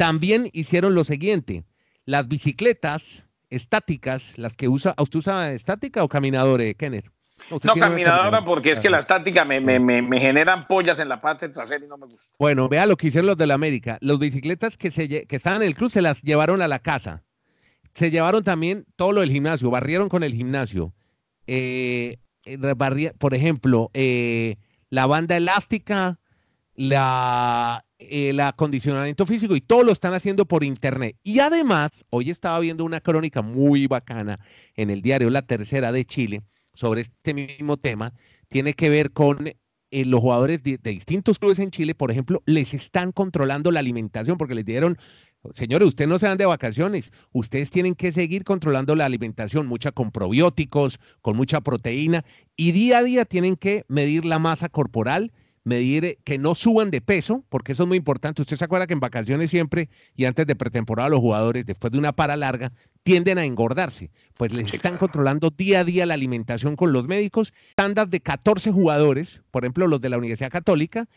También 0.00 0.48
hicieron 0.54 0.94
lo 0.94 1.04
siguiente, 1.04 1.66
las 2.06 2.26
bicicletas 2.26 3.26
estáticas, 3.50 4.38
las 4.38 4.56
que 4.56 4.66
usa, 4.66 4.94
¿usted 4.96 5.18
usa 5.18 5.52
estática 5.52 6.02
o 6.02 6.08
caminadores, 6.08 6.74
Kenneth? 6.76 7.04
No, 7.62 7.74
caminadora 7.74 8.40
porque 8.40 8.70
es 8.70 8.80
que 8.80 8.88
la 8.88 8.98
estática 8.98 9.44
me, 9.44 9.60
me, 9.60 9.78
me, 9.78 10.18
generan 10.18 10.64
pollas 10.64 11.00
en 11.00 11.10
la 11.10 11.20
parte 11.20 11.50
trasera 11.50 11.84
y 11.84 11.86
no 11.86 11.98
me 11.98 12.06
gusta. 12.06 12.34
Bueno, 12.38 12.66
vea 12.66 12.86
lo 12.86 12.96
que 12.96 13.08
hicieron 13.08 13.26
los 13.26 13.36
de 13.36 13.46
la 13.46 13.52
América. 13.52 13.98
Los 14.00 14.18
bicicletas 14.18 14.78
que, 14.78 14.90
se, 14.90 15.06
que 15.26 15.36
estaban 15.36 15.60
en 15.60 15.68
el 15.68 15.74
club 15.74 15.90
se 15.90 16.00
las 16.00 16.22
llevaron 16.22 16.62
a 16.62 16.68
la 16.68 16.78
casa. 16.78 17.22
Se 17.92 18.10
llevaron 18.10 18.42
también 18.42 18.86
todo 18.96 19.12
lo 19.12 19.20
del 19.20 19.30
gimnasio, 19.30 19.68
barrieron 19.68 20.08
con 20.08 20.22
el 20.22 20.32
gimnasio. 20.32 20.94
Eh, 21.46 22.16
eh 22.46 23.12
por 23.18 23.34
ejemplo, 23.34 23.90
eh, 23.92 24.56
la 24.88 25.04
banda 25.04 25.36
elástica, 25.36 26.18
la, 26.74 27.84
el 28.00 28.40
acondicionamiento 28.40 29.26
físico 29.26 29.54
y 29.54 29.60
todo 29.60 29.82
lo 29.82 29.92
están 29.92 30.14
haciendo 30.14 30.46
por 30.46 30.64
internet. 30.64 31.16
Y 31.22 31.40
además, 31.40 31.90
hoy 32.10 32.30
estaba 32.30 32.58
viendo 32.60 32.84
una 32.84 33.00
crónica 33.00 33.42
muy 33.42 33.86
bacana 33.86 34.40
en 34.74 34.90
el 34.90 35.02
diario 35.02 35.30
La 35.30 35.42
Tercera 35.42 35.92
de 35.92 36.04
Chile 36.04 36.42
sobre 36.74 37.02
este 37.02 37.34
mismo 37.34 37.76
tema 37.76 38.14
tiene 38.48 38.74
que 38.74 38.88
ver 38.88 39.12
con 39.12 39.46
eh, 39.46 40.04
los 40.04 40.20
jugadores 40.20 40.62
de, 40.62 40.78
distintos 40.78 41.38
clubes 41.38 41.58
en 41.58 41.70
Chile, 41.70 41.94
por 41.94 42.10
ejemplo, 42.10 42.42
les 42.46 42.74
están 42.74 43.12
controlando 43.12 43.70
la 43.70 43.80
alimentación 43.80 44.38
porque 44.38 44.54
les 44.54 44.64
dieron, 44.64 44.96
señores, 45.52 45.88
ustedes 45.88 46.08
no 46.08 46.18
se 46.18 46.26
dan 46.26 46.38
de 46.38 46.46
vacaciones, 46.46 47.10
ustedes 47.32 47.70
tienen 47.70 47.94
que 47.94 48.12
seguir 48.12 48.44
controlando 48.44 48.94
la 48.94 49.06
alimentación, 49.06 49.66
mucha 49.66 49.92
con 49.92 50.10
probióticos, 50.10 51.00
con 51.22 51.36
mucha 51.36 51.60
proteína, 51.60 52.24
y 52.56 52.72
día 52.72 52.98
a 52.98 53.02
día 53.02 53.24
tienen 53.24 53.56
que 53.56 53.84
medir 53.88 54.24
la 54.24 54.38
masa 54.38 54.68
corporal 54.68 55.32
medir 55.64 56.04
eh, 56.04 56.18
que 56.24 56.38
no 56.38 56.54
suban 56.54 56.90
de 56.90 57.00
peso, 57.00 57.44
porque 57.48 57.72
eso 57.72 57.84
es 57.84 57.88
muy 57.88 57.98
importante. 57.98 58.42
Usted 58.42 58.56
se 58.56 58.64
acuerda 58.64 58.86
que 58.86 58.94
en 58.94 59.00
vacaciones 59.00 59.50
siempre 59.50 59.88
y 60.16 60.24
antes 60.24 60.46
de 60.46 60.56
pretemporada 60.56 61.08
los 61.08 61.20
jugadores, 61.20 61.66
después 61.66 61.92
de 61.92 61.98
una 61.98 62.12
para 62.12 62.36
larga, 62.36 62.72
tienden 63.02 63.38
a 63.38 63.44
engordarse. 63.44 64.10
Pues 64.34 64.52
les 64.52 64.72
están 64.74 64.96
controlando 64.96 65.50
día 65.50 65.80
a 65.80 65.84
día 65.84 66.06
la 66.06 66.14
alimentación 66.14 66.76
con 66.76 66.92
los 66.92 67.06
médicos. 67.06 67.52
Tandas 67.74 68.10
de 68.10 68.20
14 68.20 68.70
jugadores, 68.70 69.42
por 69.50 69.64
ejemplo 69.64 69.86
los 69.86 70.00
de 70.00 70.10
la 70.10 70.18
Universidad 70.18 70.50
Católica, 70.50 71.08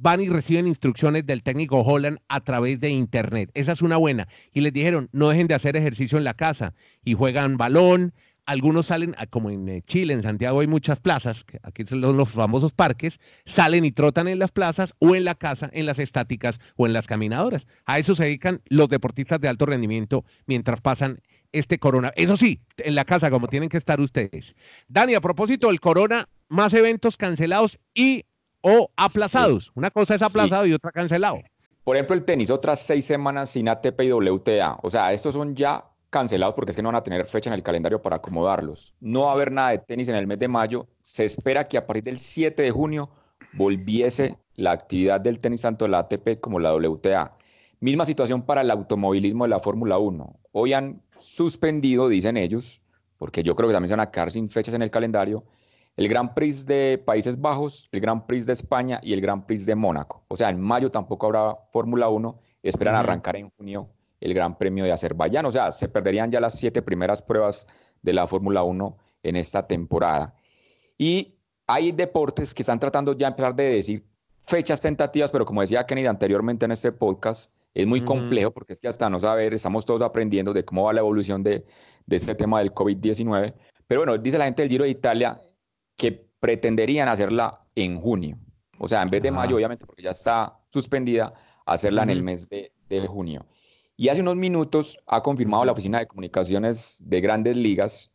van 0.00 0.20
y 0.20 0.28
reciben 0.28 0.68
instrucciones 0.68 1.26
del 1.26 1.42
técnico 1.42 1.80
Holland 1.80 2.18
a 2.28 2.40
través 2.40 2.78
de 2.80 2.90
internet. 2.90 3.50
Esa 3.54 3.72
es 3.72 3.82
una 3.82 3.96
buena. 3.96 4.28
Y 4.52 4.60
les 4.60 4.72
dijeron, 4.72 5.08
no 5.12 5.28
dejen 5.28 5.48
de 5.48 5.54
hacer 5.54 5.76
ejercicio 5.76 6.18
en 6.18 6.24
la 6.24 6.34
casa 6.34 6.74
y 7.04 7.14
juegan 7.14 7.56
balón, 7.56 8.14
algunos 8.48 8.86
salen, 8.86 9.14
ah, 9.18 9.26
como 9.26 9.50
en 9.50 9.68
eh, 9.68 9.82
Chile, 9.82 10.14
en 10.14 10.22
Santiago 10.22 10.60
hay 10.60 10.66
muchas 10.66 10.98
plazas, 11.00 11.44
aquí 11.62 11.84
son 11.84 12.00
los 12.00 12.30
famosos 12.30 12.72
parques, 12.72 13.20
salen 13.44 13.84
y 13.84 13.92
trotan 13.92 14.26
en 14.26 14.38
las 14.38 14.52
plazas 14.52 14.94
o 15.00 15.14
en 15.14 15.26
la 15.26 15.34
casa, 15.34 15.68
en 15.74 15.84
las 15.84 15.98
estáticas 15.98 16.58
o 16.76 16.86
en 16.86 16.94
las 16.94 17.06
caminadoras. 17.06 17.66
A 17.84 17.98
eso 17.98 18.14
se 18.14 18.24
dedican 18.24 18.62
los 18.70 18.88
deportistas 18.88 19.38
de 19.42 19.48
alto 19.48 19.66
rendimiento 19.66 20.24
mientras 20.46 20.80
pasan 20.80 21.20
este 21.52 21.78
corona. 21.78 22.10
Eso 22.16 22.38
sí, 22.38 22.62
en 22.78 22.94
la 22.94 23.04
casa 23.04 23.30
como 23.30 23.48
tienen 23.48 23.68
que 23.68 23.76
estar 23.76 24.00
ustedes. 24.00 24.56
Dani, 24.88 25.14
a 25.14 25.20
propósito 25.20 25.66
del 25.66 25.78
corona, 25.78 26.26
más 26.48 26.72
eventos 26.72 27.18
cancelados 27.18 27.78
y 27.92 28.24
o 28.62 28.90
aplazados. 28.96 29.72
Una 29.74 29.90
cosa 29.90 30.14
es 30.14 30.22
aplazado 30.22 30.64
y 30.64 30.72
otra 30.72 30.90
cancelado. 30.90 31.42
Por 31.84 31.96
ejemplo, 31.96 32.16
el 32.16 32.24
tenis, 32.24 32.48
otras 32.48 32.80
seis 32.80 33.04
semanas 33.04 33.50
sin 33.50 33.68
ATP 33.68 34.00
y 34.04 34.12
WTA. 34.12 34.78
O 34.82 34.88
sea, 34.88 35.12
estos 35.12 35.34
son 35.34 35.54
ya 35.54 35.84
cancelados 36.10 36.54
porque 36.54 36.70
es 36.70 36.76
que 36.76 36.82
no 36.82 36.88
van 36.88 36.96
a 36.96 37.02
tener 37.02 37.24
fecha 37.24 37.50
en 37.50 37.54
el 37.54 37.62
calendario 37.62 38.00
para 38.00 38.16
acomodarlos. 38.16 38.94
No 39.00 39.22
va 39.22 39.30
a 39.30 39.34
haber 39.34 39.52
nada 39.52 39.70
de 39.70 39.78
tenis 39.78 40.08
en 40.08 40.14
el 40.14 40.26
mes 40.26 40.38
de 40.38 40.48
mayo. 40.48 40.86
Se 41.00 41.24
espera 41.24 41.64
que 41.64 41.76
a 41.76 41.86
partir 41.86 42.04
del 42.04 42.18
7 42.18 42.62
de 42.62 42.70
junio 42.70 43.10
volviese 43.52 44.38
la 44.54 44.72
actividad 44.72 45.20
del 45.20 45.40
tenis 45.40 45.62
tanto 45.62 45.86
la 45.88 46.00
ATP 46.00 46.40
como 46.40 46.58
la 46.58 46.74
WTA. 46.74 47.36
Misma 47.80 48.04
situación 48.04 48.42
para 48.42 48.62
el 48.62 48.70
automovilismo 48.70 49.44
de 49.44 49.50
la 49.50 49.60
Fórmula 49.60 49.98
1. 49.98 50.40
Hoy 50.52 50.72
han 50.72 51.00
suspendido, 51.18 52.08
dicen 52.08 52.36
ellos, 52.36 52.82
porque 53.18 53.42
yo 53.42 53.54
creo 53.54 53.68
que 53.68 53.74
también 53.74 53.88
se 53.88 53.96
van 53.96 54.06
a 54.06 54.10
quedar 54.10 54.30
sin 54.30 54.50
fechas 54.50 54.74
en 54.74 54.82
el 54.82 54.90
calendario, 54.90 55.44
el 55.96 56.08
Gran 56.08 56.34
Prix 56.34 56.66
de 56.66 57.02
Países 57.04 57.40
Bajos, 57.40 57.88
el 57.92 58.00
Gran 58.00 58.26
Prix 58.26 58.46
de 58.46 58.52
España 58.52 59.00
y 59.02 59.12
el 59.12 59.20
Gran 59.20 59.46
Prix 59.46 59.66
de 59.66 59.74
Mónaco. 59.74 60.24
O 60.28 60.36
sea, 60.36 60.48
en 60.48 60.60
mayo 60.60 60.90
tampoco 60.90 61.26
habrá 61.26 61.56
Fórmula 61.72 62.08
1, 62.08 62.40
esperan 62.62 62.94
arrancar 62.94 63.36
en 63.36 63.50
junio 63.50 63.88
el 64.20 64.34
Gran 64.34 64.56
Premio 64.56 64.84
de 64.84 64.92
Azerbaiyán. 64.92 65.46
O 65.46 65.50
sea, 65.50 65.70
se 65.70 65.88
perderían 65.88 66.30
ya 66.30 66.40
las 66.40 66.58
siete 66.58 66.82
primeras 66.82 67.22
pruebas 67.22 67.66
de 68.02 68.12
la 68.12 68.26
Fórmula 68.26 68.62
1 68.62 68.96
en 69.22 69.36
esta 69.36 69.66
temporada. 69.66 70.34
Y 70.96 71.36
hay 71.66 71.92
deportes 71.92 72.54
que 72.54 72.62
están 72.62 72.80
tratando 72.80 73.12
ya 73.12 73.26
de 73.26 73.30
empezar 73.30 73.54
de 73.54 73.64
decir 73.64 74.04
fechas 74.40 74.80
tentativas, 74.80 75.30
pero 75.30 75.44
como 75.44 75.60
decía 75.60 75.84
Kenny 75.84 76.06
anteriormente 76.06 76.64
en 76.64 76.72
este 76.72 76.92
podcast, 76.92 77.50
es 77.74 77.86
muy 77.86 78.04
complejo 78.04 78.50
porque 78.50 78.72
es 78.72 78.80
que 78.80 78.88
hasta 78.88 79.08
no 79.08 79.20
saber, 79.20 79.54
estamos 79.54 79.84
todos 79.84 80.02
aprendiendo 80.02 80.52
de 80.52 80.64
cómo 80.64 80.84
va 80.84 80.92
la 80.92 81.00
evolución 81.00 81.42
de, 81.42 81.64
de 82.06 82.16
este 82.16 82.34
tema 82.34 82.58
del 82.58 82.72
COVID-19. 82.72 83.54
Pero 83.86 84.00
bueno, 84.00 84.18
dice 84.18 84.38
la 84.38 84.46
gente 84.46 84.62
del 84.62 84.70
Giro 84.70 84.84
de 84.84 84.90
Italia 84.90 85.38
que 85.96 86.12
pretenderían 86.40 87.08
hacerla 87.08 87.60
en 87.74 88.00
junio. 88.00 88.38
O 88.78 88.88
sea, 88.88 89.02
en 89.02 89.10
vez 89.10 89.22
de 89.22 89.30
mayo, 89.30 89.56
obviamente, 89.56 89.84
porque 89.86 90.02
ya 90.02 90.10
está 90.10 90.58
suspendida, 90.68 91.34
hacerla 91.66 92.04
en 92.04 92.10
el 92.10 92.22
mes 92.22 92.48
de, 92.48 92.72
de 92.88 93.06
junio. 93.06 93.46
Y 94.00 94.08
hace 94.08 94.20
unos 94.20 94.36
minutos 94.36 94.96
ha 95.08 95.22
confirmado 95.24 95.64
la 95.64 95.72
Oficina 95.72 95.98
de 95.98 96.06
Comunicaciones 96.06 97.02
de 97.04 97.20
Grandes 97.20 97.56
Ligas 97.56 98.12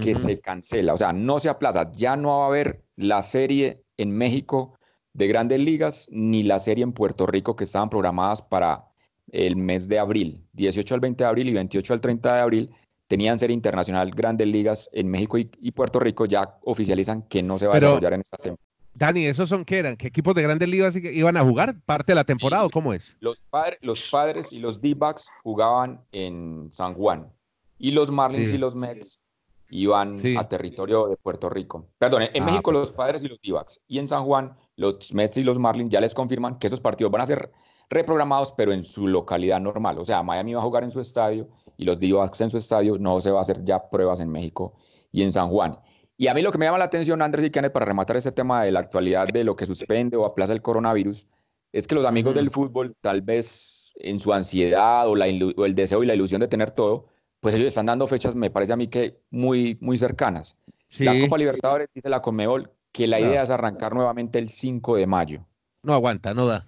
que 0.00 0.14
se 0.14 0.40
cancela, 0.40 0.94
o 0.94 0.96
sea, 0.96 1.12
no 1.12 1.38
se 1.38 1.48
aplaza, 1.48 1.92
ya 1.92 2.16
no 2.16 2.38
va 2.38 2.44
a 2.44 2.48
haber 2.48 2.82
la 2.96 3.22
serie 3.22 3.82
en 3.96 4.10
México 4.10 4.74
de 5.12 5.28
Grandes 5.28 5.60
Ligas 5.62 6.08
ni 6.10 6.42
la 6.42 6.58
serie 6.58 6.82
en 6.82 6.92
Puerto 6.92 7.26
Rico 7.26 7.54
que 7.54 7.64
estaban 7.64 7.88
programadas 7.88 8.42
para 8.42 8.84
el 9.30 9.56
mes 9.56 9.88
de 9.88 9.98
abril, 9.98 10.42
18 10.54 10.94
al 10.94 11.00
20 11.00 11.22
de 11.22 11.28
abril 11.28 11.48
y 11.50 11.52
28 11.52 11.92
al 11.92 12.00
30 12.00 12.34
de 12.34 12.40
abril, 12.40 12.74
tenían 13.06 13.38
serie 13.38 13.54
internacional 13.54 14.10
Grandes 14.10 14.48
Ligas 14.48 14.88
en 14.92 15.08
México 15.08 15.38
y, 15.38 15.70
Puerto 15.72 16.00
Rico, 16.00 16.24
ya 16.24 16.58
oficializan 16.62 17.22
que 17.22 17.42
no 17.42 17.58
se 17.58 17.66
va 17.66 17.76
a 17.76 17.80
desarrollar 17.80 18.14
en 18.14 18.20
esta 18.22 18.38
temporada. 18.38 18.75
Dani, 18.96 19.26
¿esos 19.26 19.50
son 19.50 19.64
qué 19.66 19.78
eran? 19.78 19.96
¿Qué 19.96 20.06
equipos 20.06 20.34
de 20.34 20.42
grandes 20.42 20.68
ligas 20.68 20.94
iban 20.96 21.36
a 21.36 21.42
jugar? 21.42 21.78
¿Parte 21.84 22.12
de 22.12 22.16
la 22.16 22.24
temporada 22.24 22.64
o 22.64 22.70
cómo 22.70 22.94
es? 22.94 23.14
Los, 23.20 23.46
los 23.82 24.10
padres 24.10 24.52
y 24.52 24.58
los 24.58 24.80
D-backs 24.80 25.28
jugaban 25.42 26.00
en 26.12 26.68
San 26.72 26.94
Juan. 26.94 27.30
Y 27.78 27.90
los 27.90 28.10
Marlins 28.10 28.54
y 28.54 28.58
los 28.58 28.74
Mets 28.74 29.20
iban 29.68 30.18
a 30.38 30.48
territorio 30.48 31.08
de 31.08 31.16
Puerto 31.18 31.50
Rico. 31.50 31.86
Perdón, 31.98 32.22
en 32.32 32.42
ah, 32.42 32.46
México 32.46 32.72
los 32.72 32.90
padres 32.90 33.22
y 33.22 33.28
los 33.28 33.38
d 33.42 33.54
y 33.86 33.98
en 33.98 34.08
San 34.08 34.24
Juan 34.24 34.56
los 34.76 35.12
Mets 35.12 35.36
y 35.36 35.42
los 35.42 35.58
Marlins 35.58 35.90
ya 35.90 36.00
les 36.00 36.14
confirman 36.14 36.58
que 36.58 36.68
esos 36.68 36.80
partidos 36.80 37.12
van 37.12 37.20
a 37.20 37.26
ser 37.26 37.52
reprogramados, 37.90 38.52
pero 38.52 38.72
en 38.72 38.82
su 38.82 39.08
localidad 39.08 39.60
normal. 39.60 39.98
O 39.98 40.06
sea, 40.06 40.22
Miami 40.22 40.54
va 40.54 40.60
a 40.60 40.64
jugar 40.64 40.84
en 40.84 40.90
su 40.90 41.00
estadio 41.00 41.48
y 41.76 41.84
los 41.84 42.00
d 42.00 42.08
en 42.08 42.50
su 42.50 42.56
estadio, 42.56 42.96
no 42.98 43.20
se 43.20 43.30
va 43.30 43.40
a 43.40 43.42
hacer 43.42 43.62
ya 43.62 43.90
pruebas 43.90 44.20
en 44.20 44.30
México 44.30 44.72
y 45.12 45.22
en 45.22 45.32
San 45.32 45.48
Juan. 45.50 45.78
Y 46.18 46.28
a 46.28 46.34
mí 46.34 46.42
lo 46.42 46.50
que 46.50 46.58
me 46.58 46.64
llama 46.64 46.78
la 46.78 46.86
atención, 46.86 47.20
Andrés 47.20 47.44
y 47.44 47.50
Kenneth, 47.50 47.72
para 47.72 47.86
rematar 47.86 48.16
este 48.16 48.32
tema 48.32 48.64
de 48.64 48.72
la 48.72 48.80
actualidad 48.80 49.28
de 49.28 49.44
lo 49.44 49.54
que 49.54 49.66
suspende 49.66 50.16
o 50.16 50.24
aplaza 50.24 50.52
el 50.52 50.62
coronavirus, 50.62 51.28
es 51.72 51.86
que 51.86 51.94
los 51.94 52.06
amigos 52.06 52.34
del 52.34 52.50
fútbol, 52.50 52.96
tal 53.00 53.20
vez 53.20 53.92
en 53.96 54.18
su 54.18 54.32
ansiedad 54.32 55.08
o, 55.08 55.14
la, 55.14 55.26
o 55.56 55.66
el 55.66 55.74
deseo 55.74 56.02
y 56.02 56.06
la 56.06 56.14
ilusión 56.14 56.40
de 56.40 56.48
tener 56.48 56.70
todo, 56.70 57.06
pues 57.40 57.54
ellos 57.54 57.68
están 57.68 57.86
dando 57.86 58.06
fechas, 58.06 58.34
me 58.34 58.50
parece 58.50 58.72
a 58.72 58.76
mí 58.76 58.88
que 58.88 59.18
muy, 59.30 59.76
muy 59.80 59.98
cercanas. 59.98 60.56
La 60.98 61.18
Copa 61.20 61.36
Libertadores 61.36 61.88
dice 61.94 62.08
la 62.08 62.22
Conmebol 62.22 62.70
que 62.92 63.06
la 63.06 63.20
idea 63.20 63.42
es 63.42 63.50
arrancar 63.50 63.94
nuevamente 63.94 64.38
el 64.38 64.48
5 64.48 64.96
de 64.96 65.06
mayo. 65.06 65.46
No 65.82 65.92
aguanta, 65.92 66.32
no 66.32 66.46
da. 66.46 66.66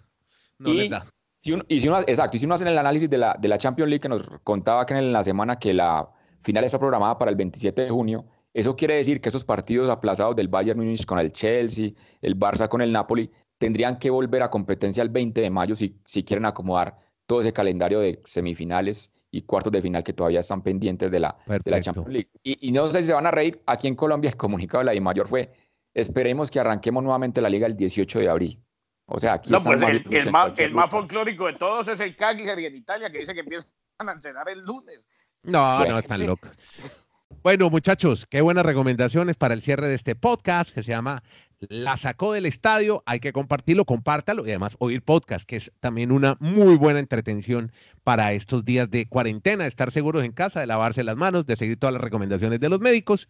No 0.58 0.74
y, 0.74 0.88
da. 0.88 1.02
Si 1.38 1.52
uno, 1.52 1.64
y 1.68 1.80
si 1.80 1.88
uno, 1.88 2.00
exacto, 2.00 2.36
y 2.36 2.40
si 2.40 2.46
uno 2.46 2.56
hace 2.56 2.68
el 2.68 2.76
análisis 2.76 3.08
de 3.08 3.16
la, 3.16 3.36
de 3.38 3.48
la 3.48 3.56
Champions 3.56 3.88
League 3.88 4.00
que 4.00 4.08
nos 4.08 4.28
contaba 4.44 4.84
que 4.84 4.94
en 4.94 5.12
la 5.12 5.24
semana 5.24 5.58
que 5.58 5.72
la 5.72 6.08
final 6.42 6.64
está 6.64 6.78
programada 6.78 7.16
para 7.16 7.30
el 7.30 7.36
27 7.36 7.82
de 7.82 7.90
junio, 7.90 8.26
eso 8.58 8.74
quiere 8.74 8.96
decir 8.96 9.20
que 9.20 9.28
esos 9.28 9.44
partidos 9.44 9.88
aplazados 9.88 10.34
del 10.34 10.48
Bayern 10.48 10.80
Munich 10.80 11.06
con 11.06 11.20
el 11.20 11.32
Chelsea, 11.32 11.92
el 12.20 12.36
Barça 12.36 12.68
con 12.68 12.80
el 12.80 12.90
Napoli, 12.90 13.30
tendrían 13.56 14.00
que 14.00 14.10
volver 14.10 14.42
a 14.42 14.50
competencia 14.50 15.00
el 15.00 15.10
20 15.10 15.40
de 15.40 15.48
mayo 15.48 15.76
si, 15.76 15.96
si 16.04 16.24
quieren 16.24 16.44
acomodar 16.44 16.98
todo 17.26 17.40
ese 17.40 17.52
calendario 17.52 18.00
de 18.00 18.20
semifinales 18.24 19.12
y 19.30 19.42
cuartos 19.42 19.70
de 19.70 19.80
final 19.80 20.02
que 20.02 20.12
todavía 20.12 20.40
están 20.40 20.62
pendientes 20.62 21.08
de 21.08 21.20
la, 21.20 21.38
de 21.46 21.70
la 21.70 21.80
Champions 21.80 22.08
League. 22.08 22.30
Y, 22.42 22.72
no 22.72 22.90
sé 22.90 23.02
si 23.02 23.06
se 23.06 23.12
van 23.12 23.28
a 23.28 23.30
reír, 23.30 23.62
aquí 23.64 23.86
en 23.86 23.94
Colombia 23.94 24.28
el 24.28 24.36
comunicado 24.36 24.84
de 24.84 24.92
la 24.92 25.00
Mayor 25.00 25.28
fue, 25.28 25.52
esperemos 25.94 26.50
que 26.50 26.58
arranquemos 26.58 27.04
nuevamente 27.04 27.40
la 27.40 27.48
liga 27.48 27.68
el 27.68 27.76
18 27.76 28.18
de 28.18 28.28
abril. 28.28 28.60
O 29.06 29.20
sea, 29.20 29.34
aquí 29.34 29.52
no, 29.52 29.62
pues 29.62 29.80
el, 29.82 30.02
el, 30.10 30.32
más, 30.32 30.52
el, 30.58 30.74
más, 30.74 30.90
folclórico 30.90 31.46
de 31.46 31.52
todos 31.52 31.86
es 31.86 32.00
el 32.00 32.16
Cagliari 32.16 32.66
en 32.66 32.74
Italia, 32.74 33.08
que 33.08 33.20
dice 33.20 33.34
que 33.34 33.40
empiezan 33.40 33.68
a 33.98 34.20
cenar 34.20 34.48
el 34.48 34.64
lunes. 34.64 35.00
No, 35.44 35.84
no, 35.84 35.98
están 36.00 36.26
locos. 36.26 36.50
Bueno, 37.48 37.70
muchachos, 37.70 38.26
qué 38.28 38.42
buenas 38.42 38.66
recomendaciones 38.66 39.36
para 39.36 39.54
el 39.54 39.62
cierre 39.62 39.88
de 39.88 39.94
este 39.94 40.14
podcast 40.14 40.68
que 40.68 40.82
se 40.82 40.90
llama 40.90 41.22
La 41.70 41.96
sacó 41.96 42.34
del 42.34 42.44
estadio. 42.44 43.02
Hay 43.06 43.20
que 43.20 43.32
compartirlo, 43.32 43.86
compártalo 43.86 44.44
y 44.44 44.50
además 44.50 44.76
oír 44.80 45.00
podcast, 45.00 45.48
que 45.48 45.56
es 45.56 45.72
también 45.80 46.12
una 46.12 46.36
muy 46.40 46.76
buena 46.76 46.98
entretención 46.98 47.72
para 48.04 48.34
estos 48.34 48.66
días 48.66 48.90
de 48.90 49.06
cuarentena, 49.08 49.64
de 49.64 49.70
estar 49.70 49.90
seguros 49.92 50.24
en 50.24 50.32
casa, 50.32 50.60
de 50.60 50.66
lavarse 50.66 51.02
las 51.04 51.16
manos, 51.16 51.46
de 51.46 51.56
seguir 51.56 51.78
todas 51.78 51.94
las 51.94 52.02
recomendaciones 52.02 52.60
de 52.60 52.68
los 52.68 52.80
médicos 52.80 53.28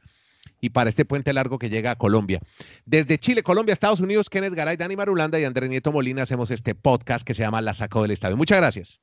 y 0.60 0.70
para 0.70 0.90
este 0.90 1.04
puente 1.04 1.32
largo 1.32 1.60
que 1.60 1.70
llega 1.70 1.92
a 1.92 1.94
Colombia. 1.94 2.40
Desde 2.86 3.18
Chile, 3.18 3.44
Colombia, 3.44 3.72
Estados 3.72 4.00
Unidos, 4.00 4.28
Kenneth 4.28 4.54
Garay, 4.54 4.76
Dani 4.76 4.96
Marulanda 4.96 5.38
y 5.38 5.44
Andrés 5.44 5.70
Nieto 5.70 5.92
Molina 5.92 6.24
hacemos 6.24 6.50
este 6.50 6.74
podcast 6.74 7.24
que 7.24 7.34
se 7.34 7.42
llama 7.42 7.62
La 7.62 7.74
sacó 7.74 8.02
del 8.02 8.10
estadio. 8.10 8.36
Muchas 8.36 8.58
gracias. 8.58 8.98